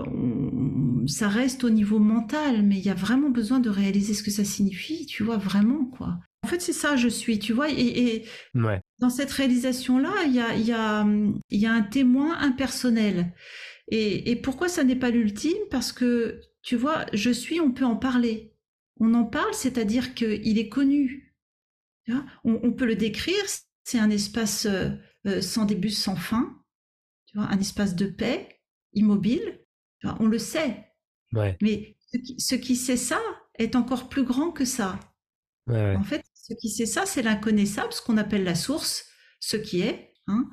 ça 1.07 1.27
reste 1.27 1.65
au 1.65 1.69
niveau 1.69 1.99
mental, 1.99 2.63
mais 2.63 2.77
il 2.77 2.85
y 2.85 2.89
a 2.89 2.93
vraiment 2.93 3.29
besoin 3.29 3.59
de 3.59 3.69
réaliser 3.69 4.13
ce 4.13 4.23
que 4.23 4.31
ça 4.31 4.45
signifie, 4.45 5.05
tu 5.05 5.23
vois, 5.23 5.35
vraiment, 5.35 5.85
quoi. 5.85 6.19
En 6.41 6.47
fait, 6.47 6.61
c'est 6.61 6.71
ça, 6.71 6.95
je 6.95 7.09
suis, 7.09 7.37
tu 7.37 7.51
vois, 7.51 7.69
et, 7.69 8.23
dans 8.99 9.09
cette 9.09 9.31
réalisation-là, 9.31 10.23
il 10.25 10.33
y 10.33 10.39
a, 10.39 10.55
y, 10.55 10.71
a, 10.71 11.05
y 11.51 11.65
a 11.65 11.73
un 11.73 11.81
témoin 11.81 12.37
impersonnel. 12.39 13.33
Et, 13.89 14.31
et 14.31 14.37
pourquoi 14.37 14.69
ça 14.69 14.85
n'est 14.85 14.95
pas 14.95 15.09
l'ultime? 15.09 15.57
Parce 15.69 15.91
que, 15.91 16.39
tu 16.61 16.77
vois, 16.77 17.05
je 17.11 17.29
suis, 17.29 17.59
on 17.59 17.71
peut 17.71 17.85
en 17.85 17.97
parler. 17.97 18.53
On 19.01 19.13
en 19.15 19.25
parle, 19.25 19.53
c'est-à-dire 19.53 20.13
qu'il 20.13 20.57
est 20.57 20.69
connu, 20.69 21.28
on, 22.43 22.71
peut 22.71 22.85
le 22.85 22.95
décrire, 22.95 23.43
c'est 23.83 23.99
un 23.99 24.09
espace 24.09 24.65
euh, 24.65 24.89
euh, 25.25 25.41
sans 25.41 25.65
début, 25.65 25.89
sans 25.89 26.15
fin, 26.15 26.57
tu 27.25 27.37
vois, 27.37 27.47
un 27.47 27.59
espace 27.59 27.95
de 27.95 28.05
paix, 28.05 28.61
immobile. 28.93 29.59
on 30.19 30.27
le 30.27 30.39
sait. 30.39 30.85
Mais 31.61 31.97
ce 32.37 32.55
qui, 32.55 32.75
sait 32.75 32.97
ça 32.97 33.19
est 33.57 33.75
encore 33.75 34.09
plus 34.09 34.23
grand 34.23 34.51
que 34.51 34.65
ça. 34.65 34.99
En 35.67 36.03
fait, 36.03 36.23
ce 36.33 36.55
qui 36.55 36.69
sait 36.69 36.87
ça, 36.87 37.05
c'est 37.05 37.21
l'inconnaissable, 37.21 37.93
ce 37.93 38.01
qu'on 38.01 38.17
appelle 38.17 38.43
la 38.43 38.55
source, 38.55 39.05
ce 39.39 39.55
qui 39.55 39.81
est, 39.81 40.15
hein, 40.25 40.49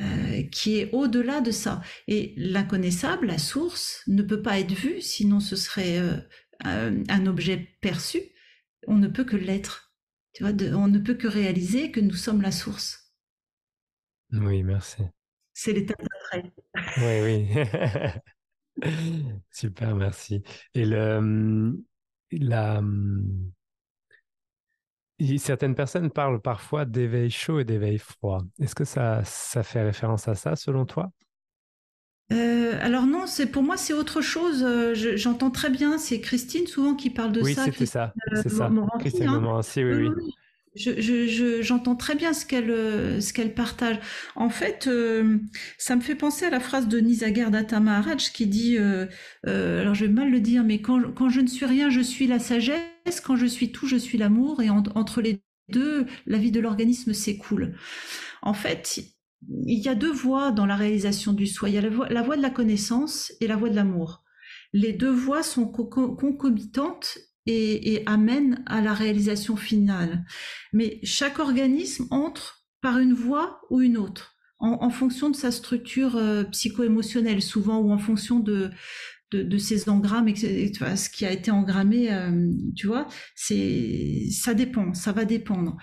euh, 0.00 0.42
qui 0.44 0.78
est 0.78 0.90
au-delà 0.92 1.42
de 1.42 1.50
ça. 1.50 1.82
Et 2.08 2.32
l'inconnaissable, 2.38 3.26
la 3.26 3.36
source, 3.36 4.02
ne 4.06 4.22
peut 4.22 4.40
pas 4.40 4.58
être 4.58 4.72
vue, 4.72 5.02
sinon 5.02 5.40
ce 5.40 5.56
serait 5.56 6.00
un 6.64 7.26
objet 7.26 7.76
perçu. 7.82 8.20
On 8.86 8.96
ne 8.96 9.08
peut 9.08 9.24
que 9.24 9.36
l'être. 9.36 9.85
Tu 10.36 10.42
vois, 10.42 10.52
on 10.74 10.86
ne 10.88 10.98
peut 10.98 11.14
que 11.14 11.26
réaliser 11.26 11.90
que 11.90 11.98
nous 11.98 12.12
sommes 12.12 12.42
la 12.42 12.52
source. 12.52 13.10
Oui, 14.32 14.62
merci. 14.62 15.02
C'est 15.54 15.72
l'étape 15.72 15.96
d'après. 16.02 16.52
Oui, 16.98 17.46
oui. 17.56 18.82
Super, 19.50 19.96
merci. 19.96 20.42
Et 20.74 20.84
le, 20.84 21.74
la, 22.32 22.82
certaines 25.38 25.74
personnes 25.74 26.10
parlent 26.10 26.42
parfois 26.42 26.84
d'éveil 26.84 27.30
chaud 27.30 27.60
et 27.60 27.64
d'éveil 27.64 27.96
froid. 27.96 28.42
Est-ce 28.60 28.74
que 28.74 28.84
ça, 28.84 29.24
ça 29.24 29.62
fait 29.62 29.82
référence 29.82 30.28
à 30.28 30.34
ça 30.34 30.54
selon 30.54 30.84
toi? 30.84 31.10
Euh, 32.32 32.76
alors 32.80 33.06
non, 33.06 33.26
c'est 33.26 33.46
pour 33.46 33.62
moi 33.62 33.76
c'est 33.76 33.92
autre 33.92 34.20
chose. 34.20 34.64
Euh, 34.66 34.94
j'entends 34.94 35.50
très 35.50 35.70
bien. 35.70 35.98
C'est 35.98 36.20
Christine 36.20 36.66
souvent 36.66 36.94
qui 36.94 37.10
parle 37.10 37.32
de 37.32 37.42
ça. 37.42 37.46
Oui, 37.46 37.54
c'était 37.72 37.86
ça. 37.86 38.12
C'est 38.42 38.48
ça. 38.48 38.70
Christine 38.98 39.28
hein. 39.28 39.40
Morancy, 39.40 39.84
oui, 39.84 40.08
oui. 40.08 40.32
J'entends 40.74 41.92
je, 41.92 41.98
très 41.98 42.14
bien 42.16 42.34
ce 42.34 42.44
qu'elle 42.44 42.70
euh, 42.70 43.20
ce 43.20 43.32
qu'elle 43.32 43.54
partage. 43.54 43.98
En 44.34 44.50
fait, 44.50 44.90
ça 45.78 45.96
me 45.96 46.00
fait 46.00 46.16
penser 46.16 46.44
à 46.46 46.50
la 46.50 46.60
phrase 46.60 46.88
de 46.88 46.98
Nisagar 46.98 47.50
Datta 47.50 47.80
Maharaj 47.80 48.32
qui 48.32 48.46
dit, 48.46 48.76
alors 49.44 49.94
je 49.94 50.04
vais 50.04 50.12
mal 50.12 50.30
le 50.30 50.40
dire, 50.40 50.64
mais 50.64 50.80
quand, 50.80 51.00
quand 51.14 51.28
je 51.28 51.40
ne 51.40 51.46
suis 51.46 51.66
rien, 51.66 51.90
je 51.90 52.00
suis 52.00 52.26
la 52.26 52.38
sagesse. 52.38 53.20
Quand 53.24 53.36
je 53.36 53.46
suis 53.46 53.70
tout, 53.70 53.86
je 53.86 53.96
suis 53.96 54.18
l'amour. 54.18 54.60
Et 54.62 54.68
entre 54.68 55.20
les 55.22 55.40
deux, 55.68 56.06
la 56.26 56.38
vie 56.38 56.50
de 56.50 56.60
l'organisme 56.60 57.12
s'écoule. 57.12 57.74
En 58.42 58.52
fait, 58.52 59.15
il 59.48 59.78
y 59.78 59.88
a 59.88 59.94
deux 59.94 60.12
voies 60.12 60.50
dans 60.50 60.66
la 60.66 60.76
réalisation 60.76 61.32
du 61.32 61.46
soi. 61.46 61.68
Il 61.68 61.74
y 61.74 61.78
a 61.78 61.82
la 61.82 62.22
voie, 62.22 62.36
de 62.36 62.42
la 62.42 62.50
connaissance 62.50 63.32
et 63.40 63.46
la 63.46 63.56
voie 63.56 63.70
de 63.70 63.76
l'amour. 63.76 64.24
Les 64.72 64.92
deux 64.92 65.10
voies 65.10 65.42
sont 65.42 65.66
concomitantes 65.66 67.18
et, 67.46 68.02
amènent 68.06 68.62
à 68.66 68.80
la 68.80 68.92
réalisation 68.92 69.56
finale. 69.56 70.24
Mais 70.72 70.98
chaque 71.04 71.38
organisme 71.38 72.06
entre 72.10 72.64
par 72.82 72.98
une 72.98 73.14
voie 73.14 73.60
ou 73.70 73.80
une 73.80 73.96
autre, 73.96 74.36
en, 74.58 74.90
fonction 74.90 75.30
de 75.30 75.36
sa 75.36 75.50
structure 75.50 76.16
euh, 76.16 76.44
psycho-émotionnelle, 76.44 77.42
souvent, 77.42 77.78
ou 77.78 77.92
en 77.92 77.98
fonction 77.98 78.40
de, 78.40 78.70
de, 79.32 79.58
ces 79.58 79.88
engrammes, 79.88 80.34
ce 80.36 81.10
qui 81.10 81.26
a 81.26 81.32
été 81.32 81.50
engrammé, 81.50 82.12
euh, 82.12 82.52
tu 82.76 82.86
vois, 82.86 83.08
c'est 83.34 84.28
ça 84.30 84.54
dépend, 84.54 84.94
ça 84.94 85.12
va 85.12 85.24
dépendre. 85.24 85.76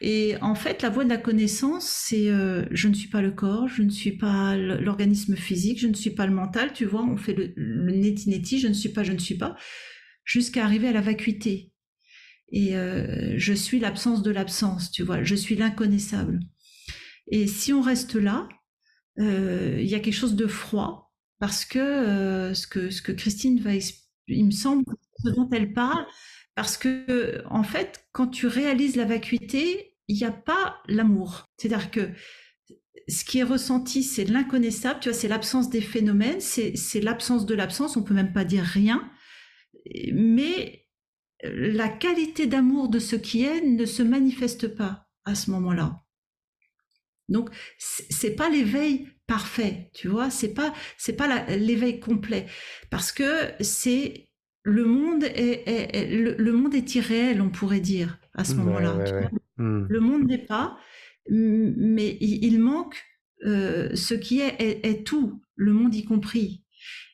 Et 0.00 0.36
en 0.40 0.54
fait, 0.54 0.82
la 0.82 0.88
voie 0.88 1.04
de 1.04 1.10
la 1.10 1.18
connaissance, 1.18 1.86
c'est 1.86 2.30
euh, 2.30 2.64
je 2.70 2.88
ne 2.88 2.94
suis 2.94 3.08
pas 3.08 3.20
le 3.20 3.32
corps, 3.32 3.68
je 3.68 3.82
ne 3.82 3.90
suis 3.90 4.16
pas 4.16 4.56
l'organisme 4.56 5.36
physique, 5.36 5.78
je 5.78 5.88
ne 5.88 5.94
suis 5.94 6.10
pas 6.10 6.26
le 6.26 6.34
mental, 6.34 6.72
tu 6.72 6.86
vois, 6.86 7.04
on 7.04 7.16
fait 7.16 7.34
le, 7.34 7.52
le 7.56 7.92
neti 7.92 8.58
je 8.58 8.68
ne 8.68 8.74
suis 8.74 8.88
pas, 8.88 9.02
je 9.02 9.12
ne 9.12 9.18
suis 9.18 9.36
pas, 9.36 9.56
jusqu'à 10.24 10.64
arriver 10.64 10.88
à 10.88 10.92
la 10.92 11.02
vacuité. 11.02 11.72
Et 12.50 12.76
euh, 12.76 13.34
je 13.36 13.52
suis 13.52 13.78
l'absence 13.78 14.22
de 14.22 14.30
l'absence, 14.30 14.90
tu 14.90 15.02
vois, 15.02 15.22
je 15.22 15.34
suis 15.34 15.56
l'inconnaissable. 15.56 16.40
Et 17.30 17.46
si 17.46 17.72
on 17.72 17.82
reste 17.82 18.14
là, 18.14 18.48
il 19.18 19.86
y 19.86 19.94
a 19.94 20.00
quelque 20.00 20.14
chose 20.14 20.36
de 20.36 20.46
froid, 20.46 21.05
parce 21.38 21.64
que 21.64 21.78
euh, 21.78 22.54
ce 22.54 22.66
que 22.66 22.90
ce 22.90 23.02
que 23.02 23.12
Christine 23.12 23.60
va, 23.60 23.70
il 24.28 24.46
me 24.46 24.50
semble, 24.50 24.84
ce 25.24 25.30
dont 25.30 25.48
elle 25.52 25.72
parle, 25.72 26.06
parce 26.54 26.76
que 26.76 27.42
en 27.46 27.62
fait, 27.62 28.06
quand 28.12 28.28
tu 28.28 28.46
réalises 28.46 28.96
la 28.96 29.04
vacuité, 29.04 29.96
il 30.08 30.16
n'y 30.16 30.24
a 30.24 30.32
pas 30.32 30.80
l'amour. 30.88 31.44
C'est-à-dire 31.56 31.90
que 31.90 32.10
ce 33.08 33.24
qui 33.24 33.38
est 33.38 33.44
ressenti, 33.44 34.02
c'est 34.02 34.24
l'inconnaissable, 34.24 35.00
tu 35.00 35.08
vois, 35.08 35.18
c'est 35.18 35.28
l'absence 35.28 35.70
des 35.70 35.80
phénomènes, 35.80 36.40
c'est 36.40 37.00
l'absence 37.00 37.46
de 37.46 37.54
l'absence, 37.54 37.96
on 37.96 38.02
peut 38.02 38.14
même 38.14 38.32
pas 38.32 38.44
dire 38.44 38.64
rien, 38.64 39.10
mais 40.12 40.86
la 41.42 41.88
qualité 41.88 42.46
d'amour 42.46 42.88
de 42.88 42.98
ce 42.98 43.16
qui 43.16 43.44
est 43.44 43.60
ne 43.60 43.84
se 43.84 44.02
manifeste 44.02 44.68
pas 44.68 45.06
à 45.24 45.34
ce 45.34 45.50
moment-là. 45.50 46.02
Donc 47.28 47.50
c'est 47.78 48.36
pas 48.36 48.48
l'éveil 48.48 49.08
parfait, 49.26 49.90
tu 49.92 50.08
vois, 50.08 50.30
c'est 50.30 50.54
pas 50.54 50.72
c'est 50.98 51.16
pas 51.16 51.44
l'éveil 51.56 52.00
complet 52.00 52.46
parce 52.90 53.12
que 53.12 53.50
c'est 53.60 54.26
le 54.66 54.84
monde 54.84 55.22
est, 55.22 56.08
le, 56.10 56.52
monde 56.52 56.74
est 56.74 56.96
irréel, 56.96 57.40
on 57.40 57.50
pourrait 57.50 57.80
dire 57.80 58.18
à 58.34 58.44
ce 58.44 58.54
moment-là. 58.54 58.98
Hmm. 59.58 59.86
Le 59.88 60.00
monde 60.00 60.26
n'est 60.26 60.44
pas, 60.44 60.76
mais 61.30 62.18
il, 62.20 62.58
manque 62.58 62.96
euh, 63.44 63.94
ce 63.94 64.14
qui 64.14 64.40
est, 64.40 64.56
est, 64.60 65.06
tout, 65.06 65.40
le 65.54 65.72
monde 65.72 65.94
y 65.94 66.04
compris. 66.04 66.64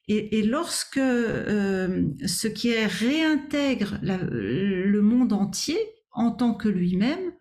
Et, 0.08 0.42
lorsque 0.42 0.96
euh, 0.96 2.04
ce 2.26 2.48
qui 2.48 2.70
est 2.70 2.86
réintègre 2.86 3.98
le 4.02 5.00
monde 5.00 5.34
entier 5.34 5.78
en 6.10 6.30
tant 6.30 6.54
que 6.54 6.68
lui-même, 6.68 7.32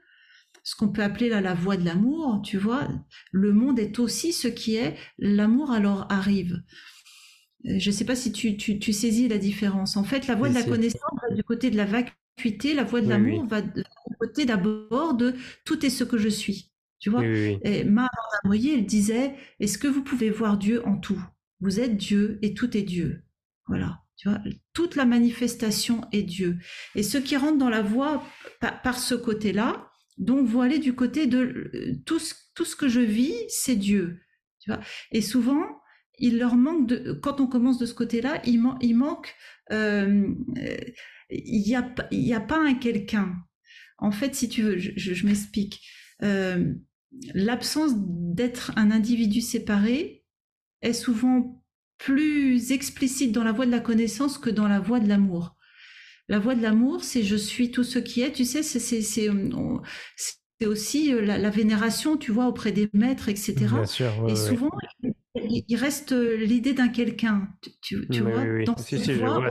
ce 0.64 0.76
qu'on 0.76 0.90
peut 0.90 1.04
appeler 1.04 1.30
là 1.30 1.42
la 1.42 1.54
voie 1.54 1.78
de 1.78 1.86
l'amour, 1.86 2.42
tu 2.44 2.58
vois, 2.58 2.88
le 3.32 3.52
monde 3.52 3.80
est 3.80 4.00
aussi 4.00 4.32
ce 4.34 4.48
qui 4.48 4.76
est, 4.76 4.96
l'amour 5.18 5.72
alors 5.72 6.06
arrive. 6.10 6.62
Euh, 7.66 7.80
je 7.80 7.90
ne 7.90 7.96
sais 7.96 8.06
pas 8.06 8.16
si 8.16 8.32
tu, 8.32 8.58
tu, 8.58 8.94
saisis 8.94 9.28
la 9.28 9.38
différence. 9.38 9.98
En 9.98 10.04
fait, 10.04 10.28
la 10.28 10.36
voie 10.36 10.50
de 10.50 10.54
la 10.54 10.64
connaissance 10.64 11.02
va 11.22 11.36
du 11.36 11.44
côté 11.44 11.70
de 11.70 11.78
la 11.78 11.86
vacuité, 11.86 12.74
la 12.74 12.84
voie 12.84 13.02
de 13.02 13.10
l'amour 13.10 13.46
va 13.48 13.62
du 13.62 13.84
côté 14.20 14.46
d'abord 14.46 15.16
de 15.16 15.36
tout 15.66 15.86
est 15.86 15.90
ce 15.90 16.04
que 16.04 16.18
je 16.18 16.30
suis. 16.30 16.72
Tu 17.00 17.10
vois 17.10 17.26
Et 17.26 17.84
Ma 17.84 18.08
Moyer, 18.44 18.76
elle 18.76 18.86
disait, 18.86 19.36
est-ce 19.60 19.80
que 19.80 19.88
vous 19.88 20.04
pouvez 20.04 20.30
voir 20.30 20.58
Dieu 20.58 20.86
en 20.88 20.98
tout? 20.98 21.22
Vous 21.60 21.80
êtes 21.80 21.98
Dieu 21.98 22.38
et 22.44 22.54
tout 22.54 22.78
est 22.78 22.84
Dieu. 22.84 23.24
Voilà. 23.68 24.02
Tu 24.18 24.30
vois, 24.30 24.40
toute 24.74 24.96
la 24.96 25.06
manifestation 25.06 26.02
est 26.12 26.22
Dieu. 26.22 26.60
Et 26.94 27.02
ce 27.02 27.18
qui 27.18 27.36
rentre 27.36 27.58
dans 27.58 27.70
la 27.70 27.82
voie 27.82 28.24
par 28.84 29.00
ce 29.00 29.16
côté-là, 29.16 29.91
donc, 30.18 30.48
vous 30.48 30.62
allez 30.62 30.80
du 30.80 30.94
côté 30.94 31.28
de 31.28 31.72
euh, 31.74 31.96
tout 32.06 32.20
ce, 32.20 32.76
que 32.76 32.88
je 32.88 33.00
vis, 33.00 33.34
c'est 33.50 33.76
Dieu. 33.76 34.22
Tu 34.60 34.70
vois 34.70 34.82
Et 35.12 35.22
souvent, 35.22 35.66
il 36.20 36.38
leur 36.38 36.56
manque 36.56 36.88
de, 36.88 37.14
quand 37.14 37.42
on 37.42 37.48
commence 37.48 37.80
de 37.80 37.86
ce 37.86 37.94
côté-là, 37.94 38.42
il, 38.46 38.62
manque, 38.62 39.34
euh, 39.72 40.28
il 41.30 41.62
n'y 41.62 41.76
a, 41.76 41.94
il 42.12 42.34
a 42.34 42.40
pas 42.40 42.60
un 42.60 42.76
quelqu'un. 42.76 43.36
En 43.98 44.12
fait, 44.12 44.36
si 44.36 44.50
tu 44.50 44.64
veux, 44.64 44.78
je, 44.78 45.26
m'explique. 45.26 45.82
Euh, 46.24 46.74
l'absence 47.34 47.94
d'être 47.96 48.72
un 48.76 48.92
individu 48.92 49.42
séparé 49.42 50.26
est 50.82 50.94
souvent 50.94 51.64
plus 51.98 52.72
explicite 52.72 53.32
dans 53.32 53.44
la 53.44 53.52
voie 53.52 53.66
de 53.68 53.72
la 53.72 53.80
connaissance 53.80 54.38
que 54.38 54.50
dans 54.50 54.68
la 54.68 54.80
voie 54.80 55.00
de 55.00 55.08
l'amour. 55.08 55.56
La 56.30 56.40
voie 56.40 56.56
de 56.56 56.62
l'amour, 56.62 57.04
c'est 57.04 57.24
je 57.24 57.36
suis 57.36 57.72
tout 57.72 57.84
ce 57.84 58.00
qui 58.00 58.22
est. 58.22 58.32
Tu 58.32 58.46
sais, 58.46 58.64
c'est 58.64 59.30
euh, 59.30 59.80
aussi 60.68 61.14
euh, 61.14 61.22
la, 61.22 61.50
vénération, 61.50 62.18
tu 62.18 62.32
vois, 62.32 62.48
auprès 62.48 62.72
des 62.72 62.90
maîtres, 62.94 63.30
etc. 63.30 63.56
Bien 63.60 63.86
sûr, 63.86 64.12
Et 64.28 64.36
souvent, 64.36 64.72
il, 65.36 65.76
reste 65.76 66.12
euh, 66.12 66.38
l'idée 66.38 66.74
d'un 66.74 66.90
quelqu'un, 66.90 67.48
tu, 67.82 67.98
vois. 68.22 68.42
Oui, 68.42 68.66
dans 68.66 68.78
si, 68.78 69.00
si, 69.00 69.14
je 69.14 69.26
vois, 69.26 69.50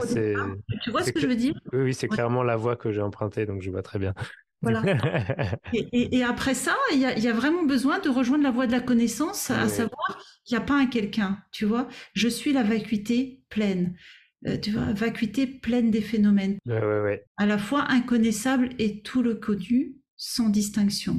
tu 0.83 0.91
vois 0.91 1.03
ce 1.03 1.11
que 1.11 1.19
je 1.19 1.27
veux 1.27 1.35
dire? 1.35 1.53
Oui, 1.73 1.79
oui 1.81 1.93
c'est 1.93 2.07
clairement 2.07 2.43
la 2.43 2.55
voie 2.55 2.75
que 2.75 2.91
j'ai 2.91 3.01
empruntée, 3.01 3.45
donc 3.45 3.61
je 3.61 3.69
vois 3.69 3.81
très 3.81 3.99
bien. 3.99 4.13
Voilà. 4.61 4.83
et, 5.73 6.23
après 6.23 6.53
ça, 6.53 6.75
il 6.93 6.99
y 6.99 7.27
a, 7.27 7.33
vraiment 7.33 7.63
besoin 7.63 7.99
de 7.99 8.09
rejoindre 8.09 8.43
la 8.43 8.51
voie 8.51 8.67
de 8.67 8.71
la 8.71 8.79
connaissance, 8.79 9.49
à 9.49 9.67
savoir, 9.67 10.23
il 10.47 10.53
n'y 10.53 10.57
a 10.57 10.61
pas 10.61 10.75
un 10.75 10.85
quelqu'un, 10.85 11.39
tu 11.51 11.65
vois. 11.65 11.87
Je 12.13 12.27
suis 12.27 12.53
la 12.53 12.63
vacuité 12.63 13.41
pleine. 13.49 13.95
Euh, 14.47 14.57
tu 14.57 14.71
vois, 14.71 14.91
vacuité 14.93 15.45
pleine 15.45 15.91
des 15.91 16.01
phénomènes. 16.01 16.57
À 17.37 17.45
la 17.45 17.57
fois 17.57 17.85
inconnaissable 17.89 18.69
et 18.79 19.01
tout 19.01 19.21
le 19.21 19.35
connu, 19.35 19.95
sans 20.17 20.49
distinction. 20.49 21.15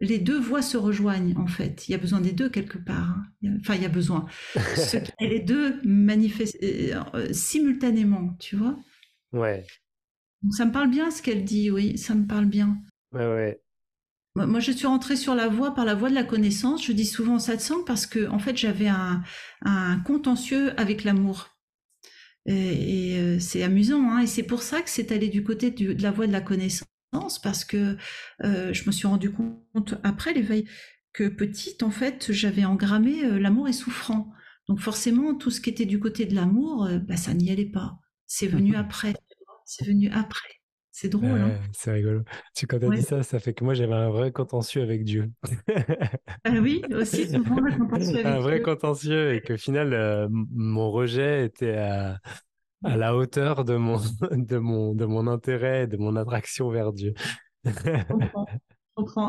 Les 0.00 0.18
deux 0.18 0.38
voies 0.38 0.62
se 0.62 0.76
rejoignent, 0.76 1.34
en 1.38 1.46
fait. 1.46 1.88
Il 1.88 1.92
y 1.92 1.94
a 1.94 1.98
besoin 1.98 2.20
des 2.20 2.32
deux 2.32 2.50
quelque 2.50 2.78
part. 2.78 3.16
Hein. 3.42 3.56
Enfin, 3.60 3.74
il 3.74 3.82
y 3.82 3.86
a 3.86 3.90
besoin. 3.90 4.26
les 5.20 5.40
deux 5.40 5.80
manifestent 5.84 6.62
euh, 6.62 7.00
euh, 7.14 7.32
simultanément, 7.32 8.36
tu 8.38 8.56
vois. 8.56 8.76
Ouais. 9.32 9.66
ça 10.50 10.66
me 10.66 10.72
parle 10.72 10.90
bien 10.90 11.10
ce 11.10 11.22
qu'elle 11.22 11.44
dit, 11.44 11.70
oui, 11.70 11.98
ça 11.98 12.14
me 12.14 12.26
parle 12.26 12.46
bien. 12.46 12.78
Ouais, 13.12 13.26
ouais. 13.26 13.62
Moi, 14.36 14.60
je 14.60 14.70
suis 14.70 14.86
rentrée 14.86 15.16
sur 15.16 15.34
la 15.34 15.48
voie 15.48 15.74
par 15.74 15.86
la 15.86 15.94
voie 15.94 16.10
de 16.10 16.14
la 16.14 16.24
connaissance. 16.24 16.84
Je 16.84 16.92
dis 16.92 17.06
souvent 17.06 17.38
satsang 17.38 17.84
parce 17.86 18.06
que, 18.06 18.28
en 18.28 18.38
fait, 18.38 18.54
j'avais 18.54 18.88
un, 18.88 19.22
un 19.62 19.98
contentieux 20.00 20.78
avec 20.78 21.04
l'amour. 21.04 21.55
Et, 22.46 23.18
euh, 23.18 23.38
c'est 23.40 23.62
amusant, 23.62 24.10
hein, 24.10 24.20
et 24.20 24.26
c'est 24.26 24.44
pour 24.44 24.62
ça 24.62 24.80
que 24.82 24.90
c'est 24.90 25.10
allé 25.12 25.28
du 25.28 25.42
côté 25.42 25.70
de 25.70 26.00
la 26.00 26.10
voie 26.12 26.26
de 26.26 26.32
la 26.32 26.40
connaissance, 26.40 26.86
parce 27.42 27.64
que 27.64 27.96
euh, 28.44 28.72
je 28.72 28.86
me 28.86 28.92
suis 28.92 29.06
rendu 29.06 29.30
compte 29.32 29.94
après 30.04 30.32
l'éveil 30.32 30.68
que 31.12 31.28
petite, 31.28 31.82
en 31.82 31.90
fait, 31.90 32.30
j'avais 32.32 32.64
engrammé 32.64 33.24
euh, 33.24 33.38
l'amour 33.38 33.68
est 33.68 33.72
souffrant. 33.72 34.32
Donc 34.68 34.80
forcément, 34.80 35.34
tout 35.34 35.50
ce 35.50 35.60
qui 35.60 35.70
était 35.70 35.86
du 35.86 35.98
côté 35.98 36.24
de 36.24 36.34
l'amour, 36.34 36.88
bah, 37.06 37.16
ça 37.16 37.34
n'y 37.34 37.50
allait 37.50 37.70
pas. 37.70 38.00
C'est 38.26 38.48
venu 38.48 38.74
après. 38.74 39.14
C'est 39.64 39.86
venu 39.86 40.10
après. 40.10 40.60
C'est 40.98 41.10
drôle. 41.10 41.28
hein 41.28 41.60
c'est 41.72 41.92
rigolo. 41.92 42.22
Tu, 42.54 42.66
quand 42.66 42.78
tu 42.78 42.86
as 42.86 42.88
dit 42.88 43.02
ça, 43.02 43.22
ça 43.22 43.38
fait 43.38 43.52
que 43.52 43.64
moi 43.64 43.74
j'avais 43.74 43.92
un 43.92 44.08
vrai 44.08 44.32
contentieux 44.32 44.80
avec 44.80 45.04
Dieu. 45.04 45.30
ah 46.44 46.52
oui, 46.52 46.80
aussi 46.90 47.28
souvent 47.28 47.58
un 47.58 47.76
contentieux 47.76 48.14
avec 48.14 48.24
Un 48.24 48.40
vrai 48.40 48.62
contentieux 48.62 49.34
et 49.34 49.42
qu'au 49.42 49.58
final, 49.58 49.92
euh, 49.92 50.26
mon 50.30 50.90
rejet 50.90 51.44
était 51.44 51.76
à, 51.76 52.18
à, 52.82 52.96
la 52.96 53.14
hauteur 53.14 53.66
de 53.66 53.76
mon, 53.76 53.98
de, 54.30 54.56
mon, 54.56 54.94
de 54.94 55.04
mon 55.04 55.26
intérêt, 55.26 55.86
de 55.86 55.98
mon 55.98 56.16
attraction 56.16 56.70
vers 56.70 56.94
Dieu. 56.94 57.12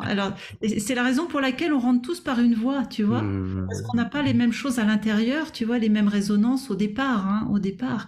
Alors, 0.03 0.31
c'est 0.65 0.95
la 0.95 1.03
raison 1.03 1.27
pour 1.27 1.41
laquelle 1.41 1.73
on 1.73 1.79
rentre 1.79 2.01
tous 2.01 2.21
par 2.21 2.39
une 2.39 2.53
voie, 2.55 2.85
tu 2.85 3.03
vois, 3.03 3.21
mmh. 3.21 3.65
parce 3.67 3.81
qu'on 3.81 3.97
n'a 3.97 4.05
pas 4.05 4.21
les 4.21 4.33
mêmes 4.33 4.53
choses 4.53 4.79
à 4.79 4.85
l'intérieur, 4.85 5.51
tu 5.51 5.65
vois, 5.65 5.79
les 5.79 5.89
mêmes 5.89 6.07
résonances 6.07 6.71
au 6.71 6.75
départ, 6.75 7.27
hein, 7.27 7.49
au 7.51 7.59
départ. 7.59 8.07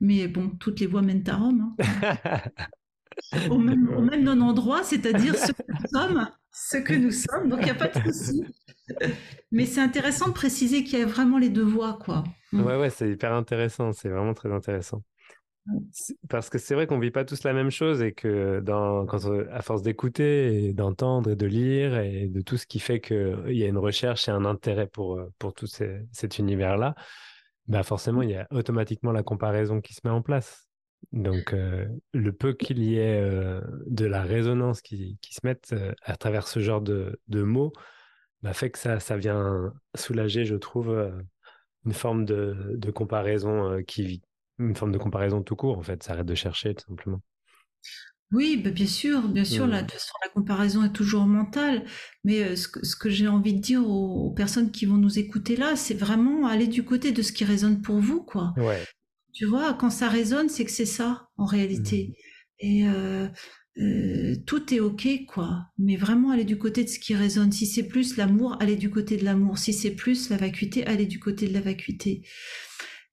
Mais 0.00 0.26
bon, 0.26 0.48
toutes 0.58 0.80
les 0.80 0.86
voies 0.86 1.02
mènent 1.02 1.28
à 1.28 1.36
Rome. 1.36 1.74
Hein. 1.78 2.44
au, 3.50 3.58
même, 3.58 4.22
non-endroit, 4.22 4.82
c'est-à-dire 4.82 5.36
ce 5.36 5.52
que 5.52 5.62
nous 5.68 5.88
sommes, 5.92 6.28
ce 6.52 6.76
que 6.78 6.94
nous 6.94 7.10
sommes. 7.10 7.48
Donc 7.48 7.60
il 7.60 7.64
n'y 7.64 7.70
a 7.70 7.74
pas 7.74 7.88
de 7.88 8.12
souci. 8.12 8.44
Mais 9.52 9.66
c'est 9.66 9.80
intéressant 9.80 10.28
de 10.28 10.34
préciser 10.34 10.84
qu'il 10.84 10.98
y 10.98 11.02
a 11.02 11.06
vraiment 11.06 11.38
les 11.38 11.48
deux 11.48 11.64
voies, 11.64 11.98
quoi. 12.04 12.24
Mmh. 12.52 12.62
Ouais, 12.62 12.76
ouais, 12.76 12.90
c'est 12.90 13.10
hyper 13.10 13.32
intéressant. 13.32 13.92
C'est 13.92 14.08
vraiment 14.08 14.34
très 14.34 14.52
intéressant. 14.52 15.02
Parce 16.28 16.50
que 16.50 16.58
c'est 16.58 16.74
vrai 16.74 16.86
qu'on 16.86 16.98
vit 16.98 17.10
pas 17.10 17.24
tous 17.24 17.42
la 17.42 17.54
même 17.54 17.70
chose 17.70 18.02
et 18.02 18.12
que 18.12 18.60
dans, 18.60 19.06
quand 19.06 19.20
à 19.50 19.62
force 19.62 19.82
d'écouter 19.82 20.66
et 20.66 20.72
d'entendre 20.74 21.30
et 21.30 21.36
de 21.36 21.46
lire 21.46 21.98
et 21.98 22.28
de 22.28 22.42
tout 22.42 22.58
ce 22.58 22.66
qui 22.66 22.78
fait 22.80 23.00
qu'il 23.00 23.44
y 23.48 23.64
a 23.64 23.66
une 23.66 23.78
recherche 23.78 24.28
et 24.28 24.30
un 24.30 24.44
intérêt 24.44 24.86
pour, 24.86 25.22
pour 25.38 25.54
tout 25.54 25.66
cet 25.66 26.38
univers-là, 26.38 26.94
bah 27.66 27.82
forcément, 27.82 28.20
il 28.20 28.30
y 28.30 28.36
a 28.36 28.46
automatiquement 28.50 29.10
la 29.10 29.22
comparaison 29.22 29.80
qui 29.80 29.94
se 29.94 30.00
met 30.04 30.10
en 30.10 30.20
place. 30.20 30.68
Donc, 31.12 31.52
euh, 31.52 31.86
le 32.12 32.32
peu 32.32 32.52
qu'il 32.52 32.82
y 32.82 32.96
ait 32.96 33.20
euh, 33.20 33.60
de 33.86 34.06
la 34.06 34.22
résonance 34.22 34.82
qui, 34.82 35.18
qui 35.20 35.34
se 35.34 35.40
mette 35.44 35.74
à 36.02 36.16
travers 36.16 36.48
ce 36.48 36.60
genre 36.60 36.80
de, 36.80 37.20
de 37.28 37.42
mots, 37.42 37.72
bah, 38.42 38.52
fait 38.52 38.70
que 38.70 38.78
ça, 38.78 39.00
ça 39.00 39.16
vient 39.16 39.72
soulager, 39.94 40.44
je 40.44 40.56
trouve, 40.56 41.12
une 41.84 41.92
forme 41.92 42.24
de, 42.24 42.74
de 42.76 42.90
comparaison 42.90 43.82
qui 43.82 44.04
vit 44.04 44.22
une 44.58 44.76
forme 44.76 44.92
de 44.92 44.98
comparaison 44.98 45.42
tout 45.42 45.56
court, 45.56 45.78
en 45.78 45.82
fait. 45.82 46.02
Ça 46.02 46.12
arrête 46.12 46.26
de 46.26 46.34
chercher, 46.34 46.74
tout 46.74 46.86
simplement. 46.86 47.20
Oui, 48.32 48.56
bah, 48.56 48.70
bien 48.70 48.86
sûr, 48.86 49.22
bien 49.28 49.44
sûr. 49.44 49.66
La, 49.66 49.82
de 49.82 49.86
toute 49.86 49.92
façon, 49.92 50.12
la 50.24 50.30
comparaison 50.30 50.84
est 50.84 50.92
toujours 50.92 51.24
mentale. 51.24 51.84
Mais 52.24 52.42
euh, 52.42 52.56
ce 52.56 52.96
que, 52.96 53.10
j'ai 53.10 53.28
envie 53.28 53.54
de 53.54 53.60
dire 53.60 53.88
aux, 53.88 54.30
personnes 54.30 54.70
qui 54.70 54.86
vont 54.86 54.96
nous 54.96 55.18
écouter 55.18 55.56
là, 55.56 55.76
c'est 55.76 55.94
vraiment 55.94 56.46
aller 56.46 56.66
du 56.66 56.84
côté 56.84 57.12
de 57.12 57.22
ce 57.22 57.32
qui 57.32 57.44
résonne 57.44 57.80
pour 57.80 58.00
vous, 58.00 58.22
quoi. 58.22 58.52
Ouais. 58.56 58.82
Tu 59.34 59.46
vois, 59.46 59.74
quand 59.74 59.90
ça 59.90 60.08
résonne, 60.08 60.48
c'est 60.48 60.64
que 60.64 60.70
c'est 60.70 60.86
ça, 60.86 61.28
en 61.36 61.44
réalité. 61.44 62.08
Mmh. 62.08 62.66
Et 62.66 62.88
euh, 62.88 63.28
euh, 63.78 64.36
tout 64.46 64.72
est 64.72 64.80
ok, 64.80 65.06
quoi. 65.26 65.66
Mais 65.76 65.96
vraiment 65.96 66.30
aller 66.30 66.44
du 66.44 66.56
côté 66.56 66.84
de 66.84 66.88
ce 66.88 66.98
qui 66.98 67.14
résonne. 67.14 67.52
Si 67.52 67.66
c'est 67.66 67.88
plus 67.88 68.16
l'amour, 68.16 68.56
aller 68.60 68.76
du 68.76 68.90
côté 68.90 69.16
de 69.16 69.24
l'amour. 69.24 69.58
Si 69.58 69.72
c'est 69.72 69.90
plus 69.90 70.30
la 70.30 70.36
vacuité, 70.36 70.86
aller 70.86 71.06
du 71.06 71.18
côté 71.18 71.48
de 71.48 71.52
la 71.52 71.60
vacuité 71.60 72.22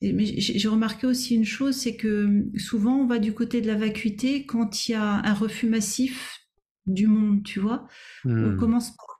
mais 0.01 0.25
j'ai 0.25 0.67
remarqué 0.67 1.05
aussi 1.05 1.35
une 1.35 1.45
chose, 1.45 1.75
c'est 1.75 1.95
que 1.95 2.25
hum, 2.25 2.51
souvent 2.57 2.97
on 2.97 3.07
va 3.07 3.19
du 3.19 3.33
côté 3.33 3.61
de 3.61 3.67
la 3.67 3.75
vacuité 3.75 4.45
quand 4.45 4.87
il 4.87 4.93
y 4.93 4.95
a 4.95 5.21
un 5.23 5.33
refus 5.33 5.69
massif 5.69 6.39
du 6.87 7.05
monde, 7.05 7.43
tu 7.43 7.59
vois. 7.59 7.87
On 8.25 8.29
hmm. 8.29 8.57
commence 8.57 8.95
par 8.95 9.11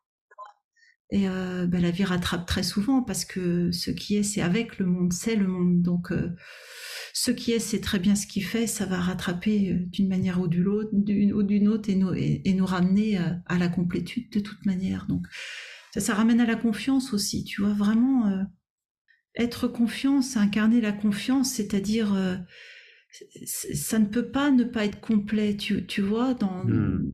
et 1.13 1.27
euh, 1.27 1.67
ben, 1.67 1.81
la 1.81 1.91
vie 1.91 2.05
rattrape 2.05 2.45
très 2.45 2.63
souvent 2.63 3.03
parce 3.03 3.25
que 3.25 3.69
ce 3.71 3.91
qui 3.91 4.15
est, 4.15 4.23
c'est 4.23 4.41
avec 4.41 4.79
le 4.79 4.85
monde, 4.85 5.11
c'est 5.11 5.35
le 5.35 5.45
monde. 5.45 5.81
Donc, 5.81 6.13
euh, 6.13 6.29
ce 7.13 7.31
qui 7.31 7.51
est, 7.51 7.59
c'est 7.59 7.81
très 7.81 7.99
bien 7.99 8.15
ce 8.15 8.27
qu'il 8.27 8.45
fait, 8.45 8.67
ça 8.67 8.85
va 8.85 8.99
rattraper 8.99 9.71
euh, 9.71 9.85
d'une 9.87 10.07
manière 10.07 10.39
ou 10.39 10.47
d'une 10.47 11.67
autre 11.67 11.89
et 11.89 11.95
nous, 11.95 12.13
et, 12.13 12.53
nous 12.53 12.65
ramener 12.65 13.17
à 13.17 13.57
la 13.57 13.67
complétude 13.67 14.29
de 14.31 14.39
toute 14.39 14.65
manière. 14.65 15.05
Donc, 15.07 15.25
ça, 15.93 15.99
ça 15.99 16.13
ramène 16.13 16.39
à 16.39 16.45
la 16.45 16.55
confiance 16.55 17.13
aussi, 17.13 17.43
tu 17.43 17.61
vois, 17.61 17.73
vraiment 17.73 18.45
être 19.35 19.67
confiant, 19.67 20.21
c'est 20.21 20.39
incarner 20.39 20.81
la 20.81 20.91
confiance, 20.91 21.51
c'est-à-dire 21.51 22.13
euh, 22.13 22.35
ça 23.45 23.99
ne 23.99 24.05
peut 24.05 24.29
pas 24.29 24.51
ne 24.51 24.63
pas 24.63 24.85
être 24.85 24.99
complet, 24.99 25.55
tu, 25.55 25.85
tu 25.85 26.01
vois, 26.01 26.33
dans 26.33 26.65
hmm. 26.65 27.11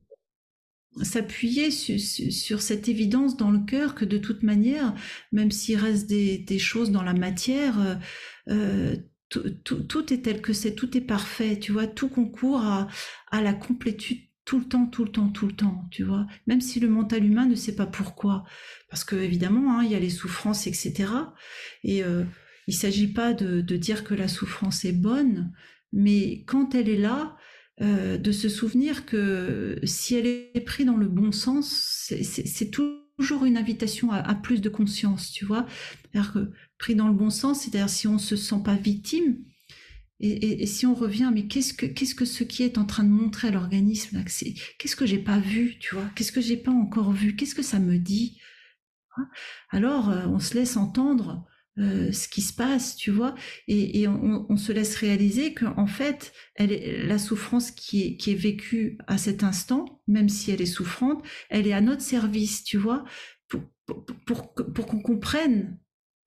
s'appuyer 1.01 1.69
sur, 1.71 2.61
cette 2.61 2.87
évidence 2.87 3.37
dans 3.37 3.51
le 3.51 3.59
cœur 3.59 3.95
que 3.95 4.05
de 4.05 4.17
toute 4.17 4.43
manière, 4.43 4.95
même 5.31 5.51
s'il 5.51 5.77
reste 5.77 6.07
des, 6.07 6.39
des, 6.39 6.59
choses 6.59 6.91
dans 6.91 7.03
la 7.03 7.13
matière, 7.13 7.79
euh, 7.79 7.95
euh 8.49 8.95
tout, 9.29 10.13
est 10.13 10.21
tel 10.21 10.41
que 10.41 10.53
c'est, 10.53 10.75
tout 10.75 10.97
est 10.97 11.01
parfait, 11.01 11.59
tu 11.59 11.71
vois, 11.71 11.87
tout 11.87 12.09
concourt 12.09 12.61
à, 12.61 12.87
la 13.41 13.53
complétude 13.53 14.19
tout 14.45 14.59
le 14.59 14.65
temps, 14.65 14.85
tout 14.85 15.03
le 15.03 15.11
temps, 15.11 15.27
tout 15.27 15.47
le 15.47 15.53
temps, 15.53 15.85
tu 15.91 16.03
vois. 16.03 16.25
Même 16.47 16.61
si 16.61 16.79
le 16.79 16.87
mental 16.87 17.25
humain 17.25 17.45
ne 17.45 17.55
sait 17.55 17.75
pas 17.75 17.85
pourquoi, 17.85 18.45
parce 18.89 19.03
que 19.03 19.17
évidemment, 19.17 19.77
hein, 19.77 19.83
il 19.83 19.91
y 19.91 19.95
a 19.95 19.99
les 19.99 20.09
souffrances, 20.09 20.67
etc. 20.67 21.11
Et 21.83 22.01
euh, 22.01 22.23
il 22.67 22.73
s'agit 22.73 23.07
pas 23.11 23.33
de, 23.33 23.61
dire 23.75 24.05
que 24.05 24.13
la 24.13 24.29
souffrance 24.29 24.85
est 24.85 24.93
bonne, 24.93 25.51
mais 25.91 26.43
quand 26.45 26.75
elle 26.75 26.87
est 26.87 26.97
là, 26.97 27.35
euh, 27.81 28.17
de 28.17 28.31
se 28.31 28.47
souvenir 28.47 29.05
que 29.05 29.77
si 29.83 30.15
elle 30.15 30.25
est 30.25 30.63
prise 30.65 30.85
dans 30.85 30.97
le 30.97 31.07
bon 31.07 31.33
sens, 31.33 32.11
c'est 32.23 32.71
toujours 32.71 33.45
une 33.45 33.57
invitation 33.57 34.11
à, 34.13 34.33
plus 34.33 34.61
de 34.61 34.69
conscience, 34.69 35.31
tu 35.31 35.43
vois. 35.43 35.65
Que 36.13 36.49
pris 36.77 36.95
dans 36.95 37.07
le 37.07 37.13
bon 37.13 37.29
sens, 37.29 37.61
c'est-à-dire 37.61 37.89
si 37.89 38.07
on 38.07 38.17
se 38.17 38.35
sent 38.35 38.61
pas 38.63 38.75
victime, 38.75 39.37
et, 40.19 40.65
si 40.65 40.87
on 40.87 40.95
revient, 40.95 41.29
mais 41.31 41.45
qu'est-ce 41.45 41.75
que 41.75 41.85
qu'est-ce 41.85 42.15
que 42.15 42.25
ce 42.25 42.43
qui 42.43 42.63
est 42.63 42.79
en 42.79 42.85
train 42.85 43.03
de 43.03 43.09
montrer 43.09 43.49
à 43.49 43.51
l'organisme 43.51 44.23
Qu'est-ce 44.79 44.95
que 44.95 45.05
j'ai 45.05 45.19
pas 45.19 45.37
vu, 45.37 45.77
tu 45.79 45.93
vois 45.93 46.09
Qu'est-ce 46.15 46.31
que 46.31 46.41
j'ai 46.41 46.57
pas 46.57 46.71
encore 46.71 47.11
vu 47.11 47.35
Qu'est-ce 47.35 47.53
que 47.53 47.61
ça 47.61 47.77
me 47.77 47.99
dit 47.99 48.39
hein? 49.15 49.29
Alors 49.69 50.09
euh, 50.09 50.25
on 50.25 50.39
se 50.39 50.55
laisse 50.55 50.75
entendre 50.75 51.45
euh, 51.77 52.11
ce 52.11 52.27
qui 52.27 52.41
se 52.41 52.53
passe, 52.53 52.95
tu 52.95 53.11
vois, 53.11 53.35
et, 53.67 54.07
on, 54.07 54.57
se 54.57 54.71
laisse 54.71 54.95
réaliser 54.95 55.53
qu'en 55.53 55.85
fait, 55.85 56.33
elle 56.55 56.71
est, 56.71 57.05
la 57.05 57.19
souffrance 57.19 57.69
qui 57.69 58.17
est, 58.25 58.33
vécue 58.33 58.97
à 59.05 59.19
cet 59.19 59.43
instant, 59.43 60.01
même 60.07 60.29
si 60.29 60.49
elle 60.49 60.61
est 60.61 60.65
souffrante, 60.65 61.23
elle 61.51 61.67
est 61.67 61.73
à 61.73 61.81
notre 61.81 62.01
service, 62.01 62.63
tu 62.63 62.79
vois, 62.79 63.05
pour 64.25 64.55
qu'on 64.55 65.01
comprenne 65.01 65.77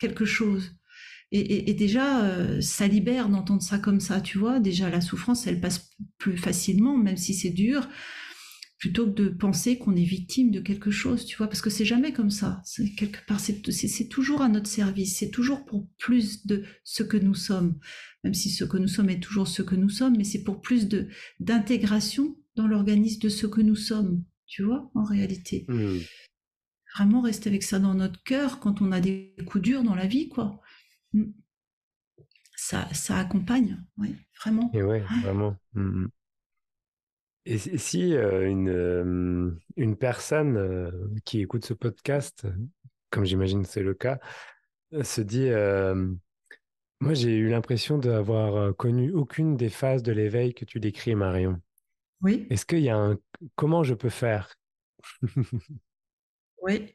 quelque 0.00 0.24
chose. 0.24 0.72
Et, 1.32 1.74
déjà, 1.74 2.24
euh, 2.24 2.60
ça 2.60 2.88
libère 2.88 3.28
d'entendre 3.28 3.62
ça 3.62 3.78
comme 3.78 4.00
ça, 4.00 4.20
tu 4.20 4.36
vois. 4.36 4.58
Déjà, 4.58 4.90
la 4.90 5.00
souffrance, 5.00 5.46
elle 5.46 5.60
passe 5.60 5.90
plus 6.18 6.36
facilement, 6.36 6.96
même 6.96 7.16
si 7.16 7.34
c'est 7.34 7.50
dur, 7.50 7.88
plutôt 8.78 9.06
que 9.06 9.14
de 9.14 9.28
penser 9.28 9.78
qu'on 9.78 9.94
est 9.94 10.02
victime 10.02 10.50
de 10.50 10.58
quelque 10.58 10.90
chose, 10.90 11.24
tu 11.26 11.36
vois. 11.36 11.46
Parce 11.46 11.60
que 11.60 11.70
c'est 11.70 11.84
jamais 11.84 12.12
comme 12.12 12.30
ça. 12.30 12.60
C'est 12.64 12.96
quelque 12.96 13.24
part, 13.28 13.38
c'est 13.38 14.08
toujours 14.08 14.42
à 14.42 14.48
notre 14.48 14.68
service. 14.68 15.18
C'est 15.18 15.30
toujours 15.30 15.64
pour 15.64 15.88
plus 15.98 16.46
de 16.46 16.64
ce 16.82 17.04
que 17.04 17.16
nous 17.16 17.36
sommes, 17.36 17.78
même 18.24 18.34
si 18.34 18.50
ce 18.50 18.64
que 18.64 18.78
nous 18.78 18.88
sommes 18.88 19.10
est 19.10 19.20
toujours 19.20 19.46
ce 19.46 19.62
que 19.62 19.76
nous 19.76 19.90
sommes, 19.90 20.16
mais 20.16 20.24
c'est 20.24 20.42
pour 20.42 20.60
plus 20.60 20.88
de 20.88 21.06
d'intégration 21.38 22.36
dans 22.56 22.66
l'organisme 22.66 23.20
de 23.20 23.28
ce 23.28 23.46
que 23.46 23.60
nous 23.60 23.76
sommes, 23.76 24.24
tu 24.48 24.64
vois, 24.64 24.90
en 24.96 25.04
réalité. 25.04 25.64
Mmh. 25.68 25.98
Vraiment 26.94 27.20
rester 27.20 27.48
avec 27.48 27.62
ça 27.62 27.78
dans 27.78 27.94
notre 27.94 28.22
cœur 28.22 28.60
quand 28.60 28.82
on 28.82 28.92
a 28.92 29.00
des 29.00 29.34
coups 29.46 29.62
durs 29.62 29.82
dans 29.82 29.94
la 29.94 30.06
vie, 30.06 30.28
quoi. 30.28 30.60
Mm. 31.12 31.30
Ça, 32.56 32.92
ça 32.92 33.16
accompagne, 33.16 33.78
oui, 33.96 34.16
vraiment. 34.40 34.70
Et 34.74 34.82
ouais, 34.82 35.02
vraiment. 35.22 35.56
Mm, 35.74 36.02
mm. 36.02 36.10
Et 37.46 37.58
si 37.58 38.14
euh, 38.14 38.48
une, 38.48 38.68
euh, 38.68 39.50
une 39.76 39.96
personne 39.96 40.56
euh, 40.56 40.90
qui 41.24 41.40
écoute 41.40 41.64
ce 41.64 41.72
podcast, 41.72 42.46
comme 43.08 43.24
j'imagine 43.24 43.64
c'est 43.64 43.82
le 43.82 43.94
cas, 43.94 44.18
se 45.02 45.20
dit 45.20 45.48
Moi, 47.00 47.14
j'ai 47.14 47.36
eu 47.36 47.48
l'impression 47.48 47.98
d'avoir 47.98 48.76
connu 48.76 49.10
aucune 49.12 49.56
des 49.56 49.70
phases 49.70 50.02
de 50.02 50.12
l'éveil 50.12 50.52
que 50.52 50.64
tu 50.64 50.80
décris, 50.80 51.14
Marion. 51.14 51.60
Oui. 52.20 52.46
Est-ce 52.50 52.66
qu'il 52.66 52.80
y 52.80 52.90
a 52.90 52.96
un. 52.96 53.18
Comment 53.56 53.82
je 53.82 53.94
peux 53.94 54.10
faire 54.10 54.54
Oui. 56.62 56.94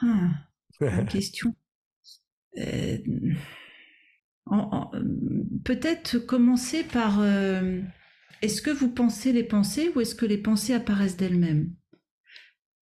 Ah, 0.00 0.30
une 0.80 1.06
question. 1.08 1.54
Euh, 2.58 2.98
peut-être 5.64 6.18
commencer 6.18 6.84
par 6.84 7.20
euh, 7.20 7.80
est-ce 8.42 8.60
que 8.60 8.70
vous 8.70 8.90
pensez 8.90 9.32
les 9.32 9.44
pensées 9.44 9.90
ou 9.94 10.00
est-ce 10.00 10.14
que 10.14 10.26
les 10.26 10.38
pensées 10.38 10.74
apparaissent 10.74 11.16
d'elles-mêmes? 11.16 11.72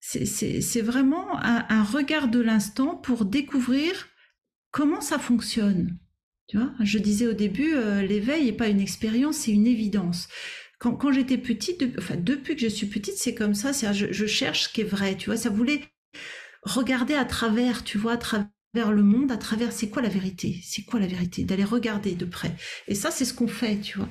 C'est 0.01 0.81
vraiment 0.81 1.39
un, 1.39 1.85
regard 1.85 2.29
de 2.29 2.41
l'instant 2.41 2.97
pour 2.97 3.27
découvrir 3.27 4.09
comment 4.71 5.03
ça 5.03 5.19
fonctionne. 5.19 5.99
Tu 6.49 6.57
vois 6.57 6.73
je 6.81 6.99
disais 6.99 7.27
au 7.27 7.35
début, 7.35 7.75
euh, 7.75 8.03
l'éveil 8.03 8.47
n'est 8.47 8.57
pas 8.57 8.69
une 8.69 8.81
expérience, 8.81 9.37
c'est 9.37 9.53
une 9.53 9.67
évidence. 9.67 10.29
Quand, 10.81 11.13
j'étais 11.13 11.39
petite, 11.39 11.85
enfin 11.99 12.17
depuis 12.17 12.57
que 12.57 12.63
je 12.63 12.69
suis 12.69 12.87
petite, 12.87 13.17
c'est 13.17 13.35
comme 13.35 13.55
ça. 13.55 13.73
Je, 13.93 14.13
je 14.13 14.27
cherche 14.27 14.65
ce 14.65 14.69
qui 14.71 14.81
est 14.81 14.85
vrai. 14.85 15.17
Tu 15.17 15.27
vois, 15.27 15.37
ça 15.37 15.51
voulait 15.51 15.83
regarder 16.63 17.15
à 17.15 17.25
travers, 17.25 17.85
tu 17.85 17.99
vois, 17.99 18.15
à 18.15 18.17
travers 18.17 18.49
vers 18.75 18.93
le 18.93 19.03
monde 19.03 19.33
à 19.33 19.37
travers 19.37 19.73
c'est 19.73 19.91
quoi 19.91 20.03
la 20.03 20.09
vérité 20.09 20.61
C'est 20.63 20.83
quoi 20.83 21.01
la 21.01 21.07
vérité 21.07 21.45
D'aller 21.45 21.65
regarder 21.65 22.15
de 22.15 22.25
près. 22.25 22.55
Et 22.89 22.95
ça, 22.95 23.11
c'est 23.11 23.25
ce 23.25 23.35
qu'on 23.35 23.49
fait, 23.49 23.81
tu 23.81 23.99
vois. 23.99 24.09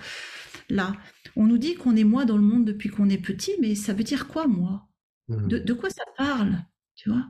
Là, 0.70 0.94
on 1.36 1.46
nous 1.46 1.58
dit 1.58 1.76
qu'on 1.76 1.96
est 1.96 2.04
moi 2.04 2.26
dans 2.26 2.38
le 2.38 2.44
monde 2.44 2.66
depuis 2.66 2.90
qu'on 2.90 3.10
est 3.10 3.18
petit, 3.18 3.54
mais 3.62 3.76
ça 3.76 3.94
veut 3.94 4.04
dire 4.04 4.28
quoi, 4.28 4.48
moi? 4.48 4.88
Mmh. 5.30 5.48
de, 5.48 5.74
quoi 5.74 5.90
ça 5.90 6.04
parle 6.18 6.66
Tu 6.96 7.10
vois? 7.10 7.26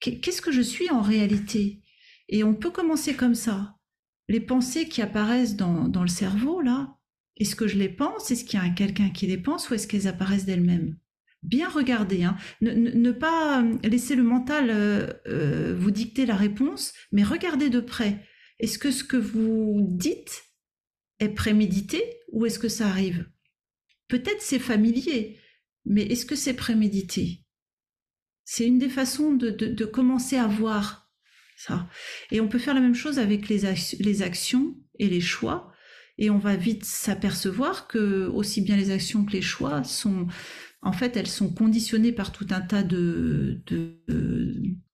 Qu'est-ce 0.00 0.42
que 0.42 0.52
je 0.52 0.62
suis 0.62 0.90
en 0.90 1.00
réalité? 1.00 1.82
Et 2.28 2.44
on 2.44 2.54
peut 2.54 2.70
commencer 2.70 3.14
comme 3.14 3.34
ça. 3.34 3.76
Les 4.28 4.40
pensées 4.40 4.88
qui 4.88 5.02
apparaissent 5.02 5.56
dans, 5.56 5.88
dans 5.88 6.02
le 6.02 6.08
cerveau, 6.08 6.60
là, 6.60 6.96
Est-ce 7.38 7.56
que 7.56 7.66
je 7.66 7.78
les 7.78 7.88
pense? 7.88 8.30
Est-ce 8.30 8.44
qu'il 8.44 8.60
y 8.60 8.62
a 8.62 8.68
quelqu'un 8.70 9.10
qui 9.10 9.26
les 9.26 9.38
pense 9.38 9.70
ou 9.70 9.74
est-ce 9.74 9.86
qu'elles 9.86 10.08
apparaissent 10.08 10.44
d'elles-mêmes? 10.44 10.96
Bien 11.42 11.68
regarder, 11.68 12.22
hein. 12.22 12.36
ne, 12.60 13.10
pas 13.10 13.64
laisser 13.82 14.14
le 14.14 14.22
mental 14.22 14.70
euh, 14.70 15.12
euh, 15.26 15.74
vous 15.76 15.90
dicter 15.90 16.24
la 16.24 16.36
réponse, 16.36 16.92
mais 17.10 17.24
regardez 17.24 17.68
de 17.68 17.80
près. 17.80 18.24
Est-ce 18.60 18.78
que 18.78 18.92
ce 18.92 19.02
que 19.02 19.16
vous 19.16 19.88
dites 19.90 20.44
est 21.18 21.30
prémédité 21.30 22.20
ou 22.30 22.46
est-ce 22.46 22.60
que 22.60 22.68
ça 22.68 22.86
arrive? 22.86 23.28
Peut-être 24.06 24.40
c'est 24.40 24.60
familier, 24.60 25.40
mais 25.84 26.02
est-ce 26.02 26.26
que 26.26 26.36
c'est 26.36 26.54
prémédité? 26.54 27.44
C'est 28.44 28.66
une 28.66 28.78
des 28.78 28.88
façons 28.88 29.32
de, 29.32 29.84
commencer 29.84 30.36
à 30.36 30.46
voir 30.46 31.10
ça. 31.56 31.88
Et 32.30 32.40
on 32.40 32.48
peut 32.48 32.58
faire 32.58 32.74
la 32.74 32.80
même 32.80 32.94
chose 32.94 33.18
avec 33.18 33.48
les 33.48 34.22
actions 34.22 34.76
et 35.00 35.08
les 35.08 35.20
choix. 35.20 35.71
Et 36.18 36.30
on 36.30 36.38
va 36.38 36.56
vite 36.56 36.84
s'apercevoir 36.84 37.88
que 37.88 38.26
aussi 38.26 38.60
bien 38.60 38.76
les 38.76 38.90
actions 38.90 39.24
que 39.24 39.32
les 39.32 39.42
choix 39.42 39.82
sont, 39.84 40.26
en 40.82 40.92
fait, 40.92 41.16
elles 41.16 41.26
sont 41.26 41.48
conditionnées 41.48 42.12
par 42.12 42.32
tout 42.32 42.46
un 42.50 42.60
tas 42.60 42.82
de, 42.82 43.60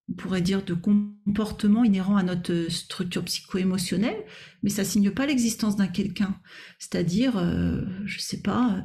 on 0.09 0.15
pourrait 0.15 0.41
dire, 0.41 0.65
de 0.65 0.75
comportements 0.75 1.85
inhérents 1.85 2.17
à 2.17 2.23
notre 2.23 2.71
structure 2.71 3.25
psycho-émotionnelle, 3.25 4.25
mais 4.63 4.71
ça 4.71 4.85
signe 4.85 5.11
pas 5.11 5.27
l'existence 5.27 5.77
d'un 5.77 5.89
quelqu'un. 5.89 6.39
C'est-à-dire, 6.79 7.37
euh, 7.37 7.83
je 8.05 8.19
sais 8.21 8.41
pas, 8.41 8.85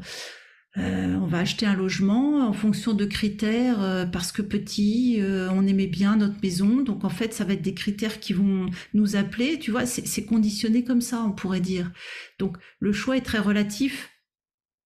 on 0.75 1.27
va 1.27 1.39
acheter 1.39 1.65
un 1.65 1.75
logement 1.75 2.47
en 2.47 2.53
fonction 2.53 2.93
de 2.93 3.05
critères 3.05 3.81
euh, 3.81 4.05
parce 4.05 4.31
que 4.31 4.41
petit, 4.41 5.21
euh, 5.21 5.49
on 5.51 5.67
aimait 5.67 5.87
bien 5.87 6.15
notre 6.15 6.41
maison. 6.41 6.81
Donc 6.81 7.03
en 7.03 7.09
fait, 7.09 7.33
ça 7.33 7.43
va 7.43 7.53
être 7.53 7.61
des 7.61 7.73
critères 7.73 8.19
qui 8.19 8.33
vont 8.33 8.67
nous 8.93 9.15
appeler. 9.15 9.59
Tu 9.59 9.71
vois, 9.71 9.85
c'est 9.85 10.25
conditionné 10.25 10.83
comme 10.83 11.01
ça, 11.01 11.23
on 11.23 11.31
pourrait 11.31 11.61
dire. 11.61 11.91
Donc 12.39 12.57
le 12.79 12.91
choix 12.91 13.17
est 13.17 13.21
très 13.21 13.39
relatif. 13.39 14.09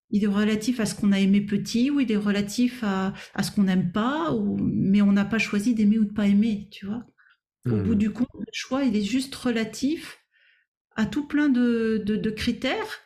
Il 0.10 0.24
est 0.24 0.28
relatif 0.28 0.80
à 0.80 0.86
ce 0.86 0.96
qu'on 0.96 1.12
a 1.12 1.20
aimé 1.20 1.42
petit 1.42 1.90
ou 1.92 2.00
il 2.00 2.12
est 2.12 2.18
relatif 2.18 2.82
à, 2.84 3.14
ce 3.42 3.52
qu'on 3.52 3.64
n'aime 3.64 3.92
pas, 3.92 4.32
ou, 4.34 4.58
mais 4.58 5.02
on 5.02 5.12
n'a 5.12 5.26
pas 5.26 5.38
choisi 5.38 5.74
d'aimer 5.74 6.00
ou 6.00 6.06
de 6.06 6.14
pas 6.14 6.28
aimer, 6.28 6.70
tu 6.72 6.86
vois. 6.86 7.06
Au 7.66 7.84
bout 7.84 7.96
mmh. 7.96 7.98
du 7.98 8.12
compte, 8.12 8.30
le 8.34 8.46
choix, 8.54 8.86
il 8.86 8.96
est 8.96 9.04
juste 9.04 9.36
relatif 9.36 10.20
à 10.96 11.06
tout 11.06 11.28
plein 11.28 11.50
de 11.50 12.34
critères 12.36 13.02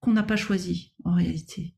qu'on 0.00 0.12
n'a 0.12 0.22
pas 0.22 0.36
choisi 0.36 0.92
en 1.04 1.14
réalité. 1.14 1.74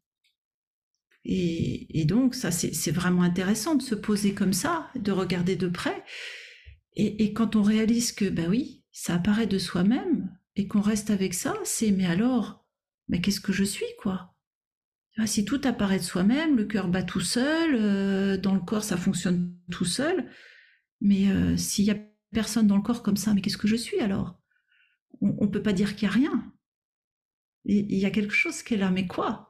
Et, 1.24 2.04
donc, 2.04 2.34
ça, 2.34 2.50
c'est 2.50 2.90
vraiment 2.90 3.22
intéressant 3.22 3.74
de 3.74 3.82
se 3.82 3.94
poser 3.94 4.34
comme 4.34 4.52
ça, 4.52 4.90
de 4.94 5.10
regarder 5.10 5.56
de 5.56 5.68
près. 5.68 6.04
Et, 6.96 7.32
quand 7.32 7.56
on 7.56 7.62
réalise 7.62 8.12
que, 8.12 8.28
ben 8.28 8.48
oui, 8.48 8.84
ça 8.92 9.14
apparaît 9.14 9.46
de 9.46 9.58
soi-même 9.58 10.36
et 10.56 10.68
qu'on 10.68 10.80
reste 10.80 11.10
avec 11.10 11.34
ça, 11.34 11.54
c'est 11.64 11.90
mais 11.90 12.06
alors, 12.06 12.66
mais 13.08 13.20
qu'est-ce 13.20 13.40
que 13.40 13.52
je 13.52 13.64
suis, 13.64 13.86
quoi? 14.00 14.34
Si 15.26 15.44
tout 15.44 15.60
apparaît 15.64 15.98
de 15.98 16.04
soi-même, 16.04 16.56
le 16.56 16.64
cœur 16.64 16.88
bat 16.88 17.04
tout 17.04 17.20
seul, 17.20 17.74
euh, 17.74 18.36
dans 18.36 18.54
le 18.54 18.60
corps, 18.60 18.82
ça 18.82 18.96
fonctionne 18.96 19.56
tout 19.70 19.84
seul. 19.84 20.28
Mais 21.00 21.28
euh, 21.30 21.56
s'il 21.56 21.84
y 21.84 21.90
a 21.90 21.96
personne 22.32 22.66
dans 22.66 22.76
le 22.76 22.82
corps 22.82 23.02
comme 23.02 23.16
ça, 23.16 23.32
mais 23.32 23.40
qu'est-ce 23.40 23.56
que 23.56 23.68
je 23.68 23.76
suis 23.76 24.00
alors? 24.00 24.40
On 25.20 25.44
ne 25.44 25.50
peut 25.50 25.62
pas 25.62 25.72
dire 25.72 25.94
qu'il 25.94 26.08
n'y 26.08 26.14
a 26.14 26.16
rien. 26.16 26.52
Il 27.64 27.96
y 27.96 28.04
a 28.04 28.10
quelque 28.10 28.34
chose 28.34 28.62
qui 28.62 28.74
est 28.74 28.76
là, 28.76 28.90
mais 28.90 29.06
quoi? 29.06 29.48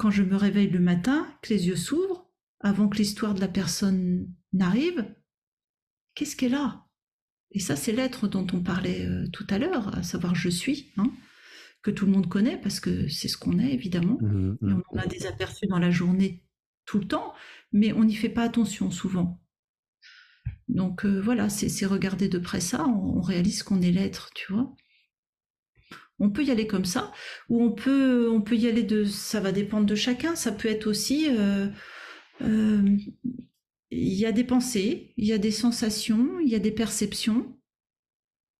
Quand 0.00 0.10
je 0.10 0.22
me 0.22 0.34
réveille 0.34 0.70
le 0.70 0.80
matin, 0.80 1.28
que 1.42 1.52
les 1.52 1.68
yeux 1.68 1.76
s'ouvrent, 1.76 2.26
avant 2.60 2.88
que 2.88 2.96
l'histoire 2.96 3.34
de 3.34 3.40
la 3.40 3.48
personne 3.48 4.32
n'arrive, 4.54 5.04
qu'est-ce 6.14 6.36
qu'elle 6.36 6.54
a? 6.54 6.86
Et 7.50 7.60
ça, 7.60 7.76
c'est 7.76 7.92
l'être 7.92 8.26
dont 8.26 8.46
on 8.54 8.62
parlait 8.62 9.04
euh, 9.04 9.26
tout 9.30 9.46
à 9.50 9.58
l'heure, 9.58 9.94
à 9.94 10.02
savoir 10.02 10.34
je 10.34 10.48
suis, 10.48 10.90
hein, 10.96 11.12
que 11.82 11.90
tout 11.90 12.06
le 12.06 12.12
monde 12.12 12.30
connaît 12.30 12.58
parce 12.58 12.80
que 12.80 13.08
c'est 13.08 13.28
ce 13.28 13.36
qu'on 13.36 13.58
est, 13.58 13.74
évidemment. 13.74 14.16
Mmh, 14.22 14.56
mmh. 14.62 14.70
Et 14.70 14.82
on 14.90 14.96
a 14.96 15.06
des 15.06 15.26
aperçus 15.26 15.66
dans 15.66 15.78
la 15.78 15.90
journée 15.90 16.46
tout 16.86 16.98
le 16.98 17.06
temps, 17.06 17.34
mais 17.70 17.92
on 17.92 18.04
n'y 18.04 18.16
fait 18.16 18.30
pas 18.30 18.44
attention 18.44 18.90
souvent. 18.90 19.42
Donc 20.68 21.04
euh, 21.04 21.20
voilà, 21.20 21.50
c'est 21.50 21.84
regarder 21.84 22.30
de 22.30 22.38
près 22.38 22.60
ça, 22.60 22.86
on 22.86 23.20
réalise 23.20 23.62
qu'on 23.62 23.82
est 23.82 23.92
l'être, 23.92 24.30
tu 24.34 24.50
vois. 24.50 24.74
On 26.20 26.30
peut 26.30 26.44
y 26.44 26.50
aller 26.50 26.66
comme 26.66 26.84
ça, 26.84 27.12
ou 27.48 27.62
on 27.62 27.72
peut, 27.72 28.30
on 28.30 28.42
peut 28.42 28.56
y 28.56 28.68
aller 28.68 28.82
de, 28.82 29.04
ça 29.04 29.40
va 29.40 29.52
dépendre 29.52 29.86
de 29.86 29.94
chacun. 29.94 30.36
Ça 30.36 30.52
peut 30.52 30.68
être 30.68 30.86
aussi, 30.86 31.28
euh, 31.30 31.66
euh, 32.42 32.96
il 33.90 34.14
y 34.14 34.26
a 34.26 34.32
des 34.32 34.44
pensées, 34.44 35.14
il 35.16 35.26
y 35.26 35.32
a 35.32 35.38
des 35.38 35.50
sensations, 35.50 36.38
il 36.40 36.48
y 36.48 36.54
a 36.54 36.58
des 36.58 36.70
perceptions. 36.70 37.58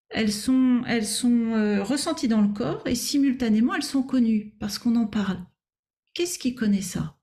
Elles 0.09 0.33
sont, 0.33 0.83
elles 0.87 1.07
sont 1.07 1.53
euh, 1.53 1.85
ressenties 1.85 2.29
dans 2.29 2.41
le 2.41 2.53
corps 2.53 2.85
et 2.87 2.97
simultanément 2.97 3.75
elles 3.75 3.85
sont 3.85 4.03
connues 4.03 4.57
parce 4.59 4.79
qu'on 4.79 4.97
en 4.97 5.07
parle. 5.07 5.45
Qu'est-ce 6.15 6.39
qui 6.39 6.55
connaît 6.55 6.83
ça? 6.83 7.17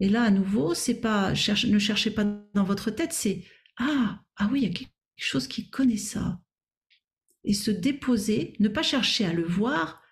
Et 0.00 0.08
là, 0.08 0.24
à 0.24 0.30
nouveau, 0.30 0.74
c'est 0.74 1.00
pas, 1.00 1.30
ne 1.30 1.78
cherchez 1.78 2.10
pas 2.10 2.24
dans 2.54 2.64
votre 2.64 2.90
tête, 2.90 3.12
c'est 3.12 3.44
ah, 3.78 4.20
ah 4.36 4.48
oui, 4.52 4.60
il 4.60 4.68
y 4.68 4.70
a 4.70 4.74
quelque 4.74 4.90
chose 5.16 5.48
qui 5.48 5.70
connaît 5.70 5.96
ça 5.96 6.40
et 7.44 7.54
se 7.54 7.70
déposer, 7.70 8.54
ne 8.58 8.68
pas 8.68 8.82
chercher 8.82 9.24
à 9.24 9.32
le 9.32 9.44
voir, 9.44 10.02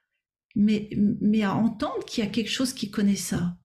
mais, 0.54 0.88
mais 1.20 1.42
à 1.42 1.54
entendre 1.54 2.04
qu'il 2.04 2.24
y 2.24 2.26
a 2.26 2.30
quelque 2.30 2.50
chose 2.50 2.72
qui 2.72 2.90
connaît 2.90 3.16
ça. 3.16 3.58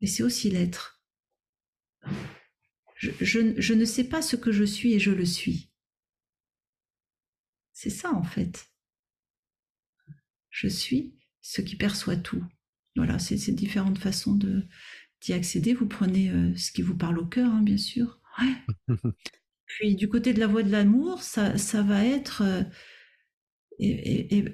Et 0.00 0.06
c'est 0.06 0.22
aussi 0.22 0.50
l'être. 0.50 1.02
Je, 2.96 3.10
je, 3.20 3.74
ne 3.74 3.84
sais 3.84 4.04
pas 4.04 4.22
ce 4.22 4.36
que 4.36 4.52
je 4.52 4.64
suis 4.64 4.94
et 4.94 4.98
je 4.98 5.10
le 5.10 5.24
suis. 5.24 5.70
C'est 7.72 7.90
ça 7.90 8.12
en 8.12 8.24
fait. 8.24 8.70
Je 10.50 10.68
suis 10.68 11.18
ce 11.40 11.62
qui 11.62 11.76
perçoit 11.76 12.16
tout. 12.16 12.44
Voilà, 12.96 13.18
c'est 13.18 13.38
ces 13.38 13.52
différentes 13.52 13.98
façons 13.98 14.38
d'y 15.22 15.32
accéder. 15.32 15.74
Vous 15.74 15.86
prenez 15.86 16.30
euh, 16.30 16.54
ce 16.56 16.72
qui 16.72 16.82
vous 16.82 16.96
parle 16.96 17.18
au 17.18 17.26
cœur, 17.26 17.50
hein, 17.50 17.62
bien 17.62 17.78
sûr. 17.78 18.20
Ouais. 18.38 18.96
Puis 19.78 19.94
du 19.94 20.08
côté 20.08 20.32
de 20.34 20.40
la 20.40 20.46
voie 20.46 20.62
de 20.62 20.70
l'amour, 20.70 21.22
ça, 21.22 21.54
va 21.82 22.04
être... 22.04 22.42
Euh, 22.42 22.62
et, 23.78 24.44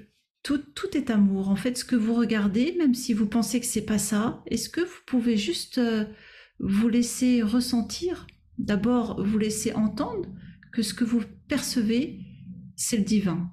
tout, 0.43 0.59
tout, 0.59 0.95
est 0.95 1.09
amour. 1.09 1.49
En 1.49 1.55
fait, 1.55 1.77
ce 1.77 1.83
que 1.83 1.95
vous 1.95 2.13
regardez, 2.13 2.73
même 2.77 2.93
si 2.93 3.13
vous 3.13 3.27
pensez 3.27 3.59
que 3.59 3.65
c'est 3.65 3.85
pas 3.85 3.97
ça, 3.97 4.43
est-ce 4.45 4.69
que 4.69 4.79
vous 4.79 5.01
pouvez 5.05 5.35
juste 5.35 5.79
euh, 5.79 6.05
vous 6.59 6.87
laisser 6.87 7.41
ressentir, 7.41 8.27
d'abord 8.57 9.21
vous 9.21 9.37
laisser 9.37 9.73
entendre 9.73 10.29
que 10.71 10.81
ce 10.81 10.93
que 10.93 11.03
vous 11.03 11.21
percevez, 11.49 12.21
c'est 12.75 12.97
le 12.97 13.03
divin. 13.03 13.51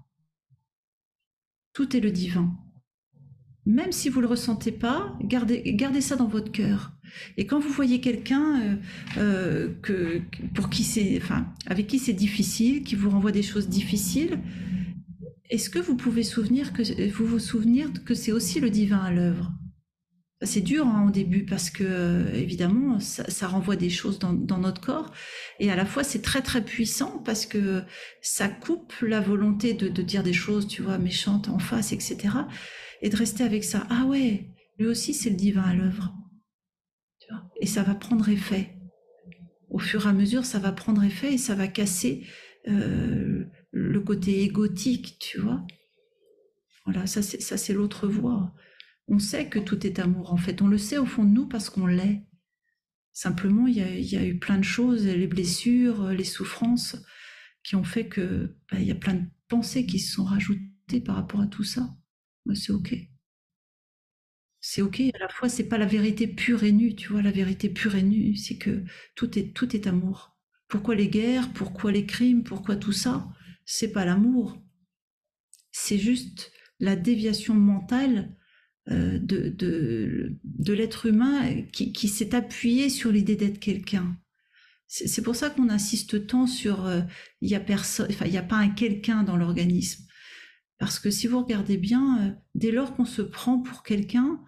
Tout 1.72 1.96
est 1.96 2.00
le 2.00 2.12
divin. 2.12 2.56
Même 3.66 3.92
si 3.92 4.10
vous 4.10 4.20
ne 4.20 4.26
le 4.26 4.28
ressentez 4.28 4.72
pas, 4.72 5.16
gardez, 5.22 5.62
gardez 5.74 6.02
ça 6.02 6.16
dans 6.16 6.28
votre 6.28 6.52
cœur. 6.52 6.92
Et 7.36 7.46
quand 7.46 7.58
vous 7.58 7.70
voyez 7.70 8.00
quelqu'un 8.00 8.60
euh, 8.60 8.76
euh, 9.16 9.68
que, 9.82 10.20
pour 10.54 10.68
qui 10.68 10.84
c'est, 10.84 11.18
enfin, 11.22 11.46
avec 11.66 11.86
qui 11.86 11.98
c'est 11.98 12.12
difficile, 12.12 12.82
qui 12.82 12.94
vous 12.94 13.10
renvoie 13.10 13.32
des 13.32 13.42
choses 13.42 13.68
difficiles, 13.68 14.40
est-ce 15.50 15.70
que 15.70 15.78
vous 15.78 15.96
pouvez 15.96 16.22
souvenir 16.22 16.72
que 16.72 17.10
vous 17.10 17.26
vous 17.26 17.38
souvenir 17.38 17.88
que 18.04 18.14
c'est 18.14 18.32
aussi 18.32 18.60
le 18.60 18.70
divin 18.70 18.98
à 18.98 19.12
l'œuvre? 19.12 19.52
C'est 20.42 20.60
dur 20.60 20.86
hein, 20.86 21.06
au 21.08 21.10
début 21.10 21.46
parce 21.46 21.70
que 21.70 21.84
euh, 21.86 22.34
évidemment 22.34 22.98
ça, 23.00 23.46
renvoie 23.46 23.76
des 23.76 23.88
choses 23.88 24.18
dans, 24.18 24.58
notre 24.58 24.80
corps 24.80 25.12
et 25.58 25.70
à 25.70 25.76
la 25.76 25.86
fois 25.86 26.04
c'est 26.04 26.20
très 26.20 26.42
très 26.42 26.62
puissant 26.62 27.22
parce 27.24 27.46
que 27.46 27.82
ça 28.20 28.48
coupe 28.48 28.92
la 29.00 29.20
volonté 29.20 29.72
de, 29.72 29.88
de 29.88 30.02
dire 30.02 30.22
des 30.22 30.34
choses, 30.34 30.66
tu 30.66 30.82
vois, 30.82 30.98
méchantes 30.98 31.48
en 31.48 31.58
face, 31.58 31.92
etc. 31.92 32.28
Et 33.02 33.08
de 33.08 33.16
rester 33.16 33.44
avec 33.44 33.64
ça. 33.64 33.86
Ah 33.90 34.04
ouais, 34.06 34.50
lui 34.78 34.86
aussi 34.86 35.14
c'est 35.14 35.30
le 35.30 35.36
divin 35.36 35.62
à 35.62 35.74
l'œuvre 35.74 36.14
et 37.60 37.66
ça 37.66 37.82
va 37.82 37.94
prendre 37.94 38.28
effet. 38.28 38.74
Au 39.70 39.78
fur 39.78 40.06
et 40.06 40.08
à 40.08 40.12
mesure, 40.12 40.44
ça 40.44 40.58
va 40.58 40.72
prendre 40.72 41.02
effet 41.02 41.34
et 41.34 41.38
ça 41.38 41.54
va 41.54 41.66
casser 41.66 42.26
euh, 42.68 43.44
le 43.70 44.00
côté 44.00 44.42
égotique, 44.42 45.16
tu 45.18 45.40
vois. 45.40 45.66
Voilà, 46.84 47.06
ça 47.06 47.22
c'est 47.22 47.72
l'autre 47.72 48.06
voie. 48.06 48.54
On 49.08 49.18
sait 49.18 49.48
que 49.48 49.58
tout 49.58 49.86
est 49.86 49.98
amour. 49.98 50.32
En 50.32 50.36
fait, 50.36 50.62
on 50.62 50.68
le 50.68 50.78
sait 50.78 50.98
au 50.98 51.06
fond 51.06 51.24
de 51.24 51.30
nous 51.30 51.48
parce 51.48 51.70
qu'on 51.70 51.86
l'est. 51.86 52.24
Simplement, 53.12 53.66
il 53.66 53.76
y, 53.76 54.16
a, 54.16 54.24
eu 54.24 54.38
plein 54.38 54.58
de 54.58 54.64
choses, 54.64 55.06
les 55.06 55.26
blessures, 55.26 56.08
les 56.08 56.24
souffrances, 56.24 56.96
qui 57.62 57.76
ont 57.76 57.84
fait 57.84 58.08
que 58.08 58.56
bah, 58.70 58.78
il 58.80 58.86
y 58.86 58.90
a 58.90 58.96
plein 58.96 59.14
de 59.14 59.24
pensées 59.48 59.86
qui 59.86 60.00
se 60.00 60.12
sont 60.12 60.24
rajoutées 60.24 61.00
par 61.00 61.14
rapport 61.14 61.40
à 61.40 61.46
tout 61.46 61.62
ça. 61.62 61.94
C'est 62.54 62.72
ok 62.72 62.94
c'est 64.60 64.82
ok. 64.82 65.00
À 65.14 65.18
la 65.18 65.28
fois, 65.28 65.48
c'est 65.48 65.68
pas 65.68 65.78
la 65.78 65.86
vérité 65.86 66.26
pure 66.26 66.64
et 66.64 66.72
nue, 66.72 66.94
tu 66.96 67.08
vois. 67.08 67.22
La 67.22 67.30
vérité 67.30 67.68
pure 67.68 67.94
et 67.96 68.02
nue, 68.02 68.36
c'est 68.36 68.56
que 68.56 68.84
tout 69.14 69.38
est 69.38 69.52
tout 69.54 69.76
est 69.76 69.86
amour. 69.86 70.36
Pourquoi 70.68 70.94
les 70.94 71.08
guerres? 71.08 71.52
Pourquoi 71.52 71.92
les 71.92 72.06
crimes? 72.06 72.44
Pourquoi 72.44 72.76
tout 72.76 72.92
ça? 72.92 73.28
C'est 73.66 73.92
pas 73.92 74.04
l'amour. 74.04 74.58
C'est 75.72 75.98
juste 75.98 76.52
la 76.80 76.96
déviation 76.96 77.54
mentale 77.54 78.34
euh, 78.90 79.18
de, 79.18 79.48
de, 79.48 80.36
de 80.44 80.72
l'être 80.72 81.06
humain 81.06 81.62
qui, 81.72 81.92
qui 81.92 82.08
s'est 82.08 82.34
appuyé 82.34 82.88
sur 82.88 83.10
l'idée 83.12 83.36
d'être 83.36 83.60
quelqu'un. 83.60 84.16
C'est 84.86 85.22
pour 85.22 85.36
ça 85.36 85.50
qu'on 85.50 85.70
insiste 85.70 86.26
tant 86.26 86.46
sur 86.46 86.86
euh, 86.86 87.02
il 87.40 87.54
a 87.54 87.62
il 88.24 88.30
n'y 88.30 88.38
a 88.38 88.42
pas 88.42 88.56
un 88.56 88.70
quelqu'un 88.70 89.24
dans 89.24 89.36
l'organisme. 89.36 90.04
Parce 90.78 90.98
que 90.98 91.10
si 91.10 91.26
vous 91.26 91.40
regardez 91.42 91.76
bien, 91.76 92.18
euh, 92.20 92.32
dès 92.54 92.70
lors 92.70 92.94
qu'on 92.94 93.04
se 93.04 93.22
prend 93.22 93.60
pour 93.60 93.82
quelqu'un, 93.82 94.40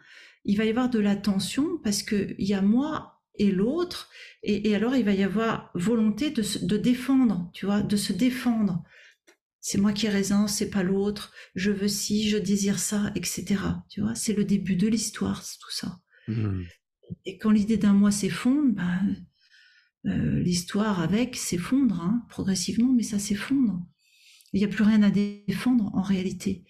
il 0.44 0.56
va 0.56 0.64
y 0.64 0.70
avoir 0.70 0.90
de 0.90 0.98
la 0.98 1.16
tension 1.16 1.78
parce 1.82 2.02
qu'il 2.02 2.36
y 2.38 2.54
a 2.54 2.62
moi 2.62 3.22
et 3.38 3.50
l'autre, 3.50 4.08
et, 4.42 4.74
alors 4.74 4.96
il 4.96 5.04
va 5.04 5.12
y 5.12 5.22
avoir 5.22 5.70
volonté 5.74 6.30
de, 6.30 6.42
de 6.64 6.76
défendre, 6.76 7.50
tu 7.52 7.66
vois, 7.66 7.82
de 7.82 7.96
se 7.96 8.12
défendre. 8.12 8.82
C'est 9.60 9.78
moi 9.78 9.92
qui 9.92 10.06
ai 10.06 10.10
raison, 10.10 10.46
c'est 10.46 10.70
pas 10.70 10.82
l'autre, 10.82 11.32
je 11.54 11.70
veux 11.70 11.88
ci, 11.88 12.28
je 12.28 12.38
désire 12.38 12.78
ça, 12.78 13.12
etc. 13.14 13.56
Tu 13.90 14.00
vois, 14.00 14.14
c'est 14.14 14.32
le 14.32 14.44
début 14.44 14.76
de 14.76 14.86
l'histoire, 14.86 15.42
c'est 15.42 15.58
tout 15.58 15.72
ça. 15.72 15.98
Mmh. 16.28 16.62
Et 17.24 17.38
quand 17.38 17.50
l'idée 17.50 17.76
d'un 17.76 17.92
moi 17.92 18.10
s'effondre, 18.10 18.74
ben, 18.74 19.16
euh, 20.06 20.40
l'histoire 20.40 21.00
avec 21.00 21.36
s'effondre 21.36 22.00
hein, 22.00 22.24
progressivement, 22.28 22.92
mais 22.92 23.02
ça 23.02 23.18
s'effondre. 23.18 23.82
Il 24.56 24.60
n'y 24.60 24.64
a 24.64 24.68
plus 24.68 24.84
rien 24.84 25.02
à 25.02 25.10
défendre 25.10 25.90
en 25.92 26.00
réalité. 26.00 26.64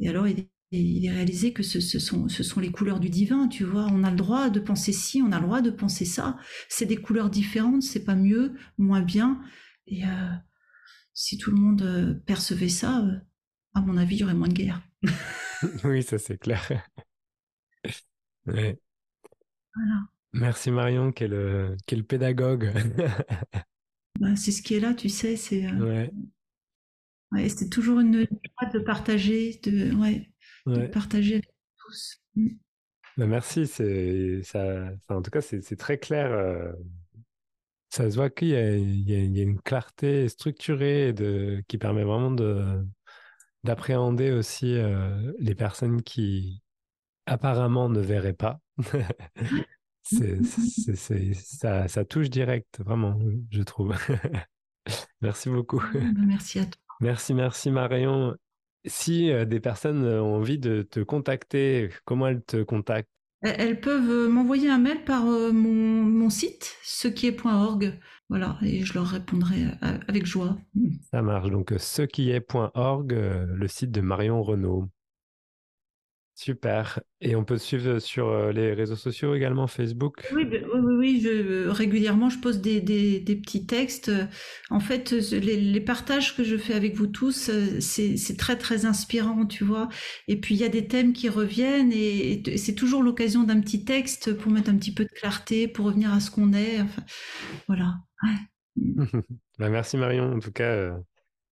Et 0.00 0.10
alors, 0.10 0.28
il 0.28 0.40
est, 0.70 1.10
réalisé 1.10 1.54
que 1.54 1.62
ce, 1.62 1.80
sont, 1.80 2.28
ce 2.28 2.42
sont 2.42 2.60
les 2.60 2.70
couleurs 2.70 3.00
du 3.00 3.08
divin, 3.08 3.48
tu 3.48 3.64
vois. 3.64 3.86
On 3.90 4.04
a 4.04 4.10
le 4.10 4.18
droit 4.18 4.50
de 4.50 4.60
penser 4.60 4.92
ci, 4.92 5.22
on 5.22 5.32
a 5.32 5.38
le 5.38 5.46
droit 5.46 5.62
de 5.62 5.70
penser 5.70 6.04
ça. 6.04 6.36
C'est 6.68 6.84
des 6.84 6.98
couleurs 6.98 7.30
différentes, 7.30 7.82
c'est 7.82 8.04
pas 8.04 8.16
mieux, 8.16 8.52
moins 8.76 9.00
bien. 9.00 9.40
Et 9.86 10.04
euh, 10.04 10.30
si 11.14 11.38
tout 11.38 11.50
le 11.50 11.56
monde 11.56 11.80
euh, 11.80 12.12
percevait 12.26 12.68
ça, 12.68 13.02
à 13.72 13.80
mon 13.80 13.96
avis, 13.96 14.16
il 14.16 14.20
y 14.20 14.24
aurait 14.24 14.34
moins 14.34 14.48
de 14.48 14.52
guerre. 14.52 14.82
oui, 15.84 16.02
ça 16.02 16.18
c'est 16.18 16.36
clair. 16.36 16.68
Voilà. 19.78 20.00
Merci 20.32 20.70
Marion, 20.70 21.12
quel, 21.12 21.76
quel 21.86 22.04
pédagogue. 22.04 22.72
Bah, 24.20 24.34
c'est 24.34 24.50
ce 24.50 24.62
qui 24.62 24.74
est 24.74 24.80
là, 24.80 24.94
tu 24.94 25.08
sais. 25.08 25.36
C'est 25.36 25.66
euh, 25.66 25.78
ouais. 25.78 26.10
C'est 27.48 27.68
toujours 27.70 28.00
une 28.00 28.20
joie 28.20 28.70
de 28.72 28.78
partager, 28.78 29.60
de, 29.62 29.94
ouais, 29.94 30.30
de 30.66 30.86
partager 30.86 31.34
avec 31.34 31.54
tous. 31.76 32.20
Mm. 32.34 32.48
Bah, 33.16 33.26
merci, 33.26 33.66
c'est 33.66 34.42
ça. 34.42 34.90
en 35.08 35.22
tout 35.22 35.30
cas, 35.30 35.40
c'est 35.40 35.76
très 35.76 35.98
clair. 35.98 36.30
Euh, 36.32 36.72
ça 37.88 38.10
se 38.10 38.16
voit 38.16 38.28
qu'il 38.28 38.48
y, 38.48 38.52
y, 38.52 39.12
y, 39.12 39.40
a 39.40 39.42
une 39.42 39.60
clarté 39.60 40.28
structurée 40.28 41.12
de, 41.14 41.62
qui 41.66 41.78
permet 41.78 42.04
vraiment 42.04 42.30
de 42.30 42.84
d'appréhender 43.64 44.30
aussi 44.30 44.74
euh, 44.76 45.32
les 45.38 45.54
personnes 45.54 46.02
qui 46.02 46.62
apparemment 47.26 47.88
ne 47.88 48.00
verraient 48.00 48.32
pas. 48.32 48.60
c'est, 50.02 50.42
ça, 51.34 51.88
ça 51.88 52.04
touche 52.04 52.30
direct, 52.30 52.80
vraiment, 52.80 53.18
je 53.50 53.62
trouve. 53.62 53.94
merci 55.20 55.50
beaucoup. 55.50 55.82
Bah, 55.92 56.00
merci 56.26 56.60
à 56.60 56.66
toi. 56.66 56.85
Merci, 57.00 57.34
merci 57.34 57.70
Marion. 57.70 58.34
Si 58.84 59.30
euh, 59.30 59.44
des 59.44 59.60
personnes 59.60 60.04
ont 60.06 60.36
envie 60.36 60.58
de 60.58 60.82
te 60.82 61.00
contacter, 61.00 61.90
comment 62.04 62.28
elles 62.28 62.42
te 62.42 62.62
contactent? 62.62 63.10
Elles 63.42 63.80
peuvent 63.80 64.10
euh, 64.10 64.28
m'envoyer 64.28 64.70
un 64.70 64.78
mail 64.78 65.04
par 65.04 65.26
euh, 65.26 65.52
mon, 65.52 65.70
mon 65.70 66.30
site, 66.30 66.76
ce 66.82 67.08
qui 67.08 67.26
est.org. 67.26 67.98
Voilà, 68.28 68.58
et 68.62 68.84
je 68.84 68.94
leur 68.94 69.06
répondrai 69.06 69.66
avec 69.80 70.26
joie. 70.26 70.56
Ça 71.12 71.22
marche. 71.22 71.48
Donc, 71.48 71.72
ce 71.78 72.02
qui 72.02 72.30
est.org, 72.30 73.12
le 73.12 73.68
site 73.68 73.92
de 73.92 74.00
Marion 74.00 74.42
Renaud. 74.42 74.88
Super. 76.38 77.00
Et 77.22 77.34
on 77.34 77.44
peut 77.44 77.56
suivre 77.56 77.98
sur 77.98 78.28
euh, 78.28 78.52
les 78.52 78.74
réseaux 78.74 78.94
sociaux 78.94 79.34
également, 79.34 79.66
Facebook? 79.66 80.28
Oui, 80.34 80.46
oui, 80.46 80.94
oui, 80.98 81.20
je, 81.22 81.66
régulièrement, 81.66 82.28
je 82.28 82.38
pose 82.38 82.60
des, 82.60 82.82
des, 82.82 83.36
petits 83.36 83.64
textes. 83.64 84.12
En 84.68 84.78
fait, 84.78 85.12
les, 85.12 85.80
partages 85.80 86.36
que 86.36 86.44
je 86.44 86.58
fais 86.58 86.74
avec 86.74 86.94
vous 86.94 87.06
tous, 87.06 87.48
euh, 87.48 87.80
c'est 87.80 88.36
très, 88.36 88.58
très 88.58 88.84
inspirant, 88.84 89.46
tu 89.46 89.64
vois. 89.64 89.88
Et 90.28 90.38
puis, 90.38 90.54
il 90.54 90.60
y 90.60 90.64
a 90.64 90.68
des 90.68 90.86
thèmes 90.86 91.14
qui 91.14 91.30
reviennent 91.30 91.90
et, 91.90 92.42
c'est 92.58 92.74
toujours 92.74 93.02
l'occasion 93.02 93.42
d'un 93.42 93.58
petit 93.62 93.86
texte 93.86 94.36
pour 94.36 94.52
mettre 94.52 94.68
un 94.68 94.76
petit 94.76 94.92
peu 94.92 95.04
de 95.04 95.10
clarté, 95.18 95.68
pour 95.68 95.86
revenir 95.86 96.12
à 96.12 96.20
ce 96.20 96.30
qu'on 96.30 96.52
est. 96.52 96.82
Enfin, 96.82 97.02
voilà. 97.66 97.94
Bah, 99.58 99.70
merci 99.70 99.96
Marion. 99.96 100.34
En 100.34 100.38
tout 100.38 100.52
cas, 100.52 100.70
euh, 100.70 100.98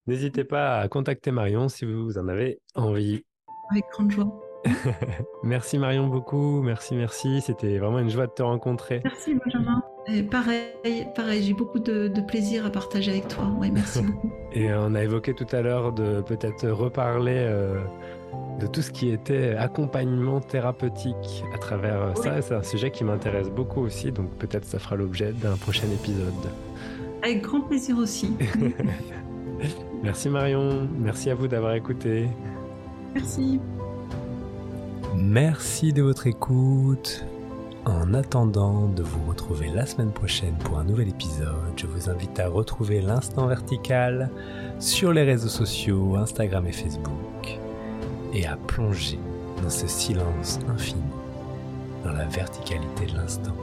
n'hésitez 0.05 0.43
pas 0.43 0.79
à 0.79 0.87
contacter 0.87 1.31
Marion 1.31 1.69
si 1.69 1.85
vous 1.85 2.19
en 2.19 2.27
avez 2.27 2.59
envie. 2.75 3.23
Avec 3.71 3.85
grande 3.91 4.11
joie. 4.11 4.44
merci 5.43 5.77
Marion 5.77 6.07
beaucoup, 6.07 6.61
merci, 6.61 6.95
merci. 6.95 7.41
C'était 7.41 7.77
vraiment 7.77 7.99
une 7.99 8.09
joie 8.09 8.27
de 8.27 8.31
te 8.31 8.43
rencontrer. 8.43 9.01
Merci 9.03 9.35
Benjamin. 9.35 9.83
Et 10.07 10.21
pareil, 10.21 11.07
pareil, 11.15 11.43
j'ai 11.43 11.53
beaucoup 11.53 11.79
de, 11.79 12.09
plaisir 12.27 12.65
à 12.65 12.69
partager 12.69 13.11
avec 13.11 13.27
toi. 13.27 13.45
Oui, 13.59 13.71
merci 13.71 14.01
beaucoup. 14.03 14.31
Et 14.51 14.73
on 14.73 14.93
a 14.95 15.03
évoqué 15.03 15.33
tout 15.33 15.47
à 15.51 15.61
l'heure 15.61 15.93
de 15.93 16.21
peut-être 16.21 16.67
reparler 16.69 17.37
euh, 17.37 17.79
de 18.59 18.67
tout 18.67 18.81
ce 18.81 18.91
qui 18.91 19.09
était 19.09 19.55
accompagnement 19.55 20.41
thérapeutique 20.41 21.43
à 21.53 21.57
travers 21.57 22.01
euh, 22.01 22.13
ça. 22.15 22.41
C'est 22.41 22.55
un 22.55 22.63
sujet 22.63 22.91
qui 22.91 23.03
m'intéresse 23.03 23.49
beaucoup 23.49 23.81
aussi, 23.81 24.11
donc 24.11 24.29
peut-être 24.37 24.65
ça 24.65 24.79
fera 24.79 24.95
l'objet 24.95 25.31
d'un 25.31 25.57
prochain 25.57 25.87
épisode. 25.93 26.33
Avec 27.23 27.41
grand 27.41 27.61
plaisir 27.61 27.97
aussi. 27.97 28.35
merci 30.03 30.29
Marion, 30.29 30.87
merci 30.99 31.31
à 31.31 31.35
vous 31.35 31.47
d'avoir 31.47 31.73
écouté. 31.73 32.27
Merci. 33.15 33.59
Merci 35.17 35.93
de 35.93 36.01
votre 36.01 36.27
écoute. 36.27 37.25
En 37.85 38.13
attendant 38.13 38.87
de 38.87 39.03
vous 39.03 39.29
retrouver 39.29 39.69
la 39.69 39.85
semaine 39.85 40.11
prochaine 40.11 40.55
pour 40.63 40.79
un 40.79 40.83
nouvel 40.83 41.09
épisode, 41.09 41.73
je 41.77 41.85
vous 41.85 42.09
invite 42.09 42.39
à 42.39 42.49
retrouver 42.49 42.99
l'instant 43.01 43.47
vertical 43.47 44.29
sur 44.79 45.13
les 45.13 45.23
réseaux 45.23 45.49
sociaux, 45.49 46.15
Instagram 46.15 46.65
et 46.67 46.71
Facebook, 46.71 47.59
et 48.33 48.45
à 48.45 48.57
plonger 48.57 49.19
dans 49.61 49.69
ce 49.69 49.87
silence 49.87 50.59
infini, 50.67 51.03
dans 52.03 52.13
la 52.13 52.25
verticalité 52.25 53.05
de 53.05 53.15
l'instant. 53.15 53.55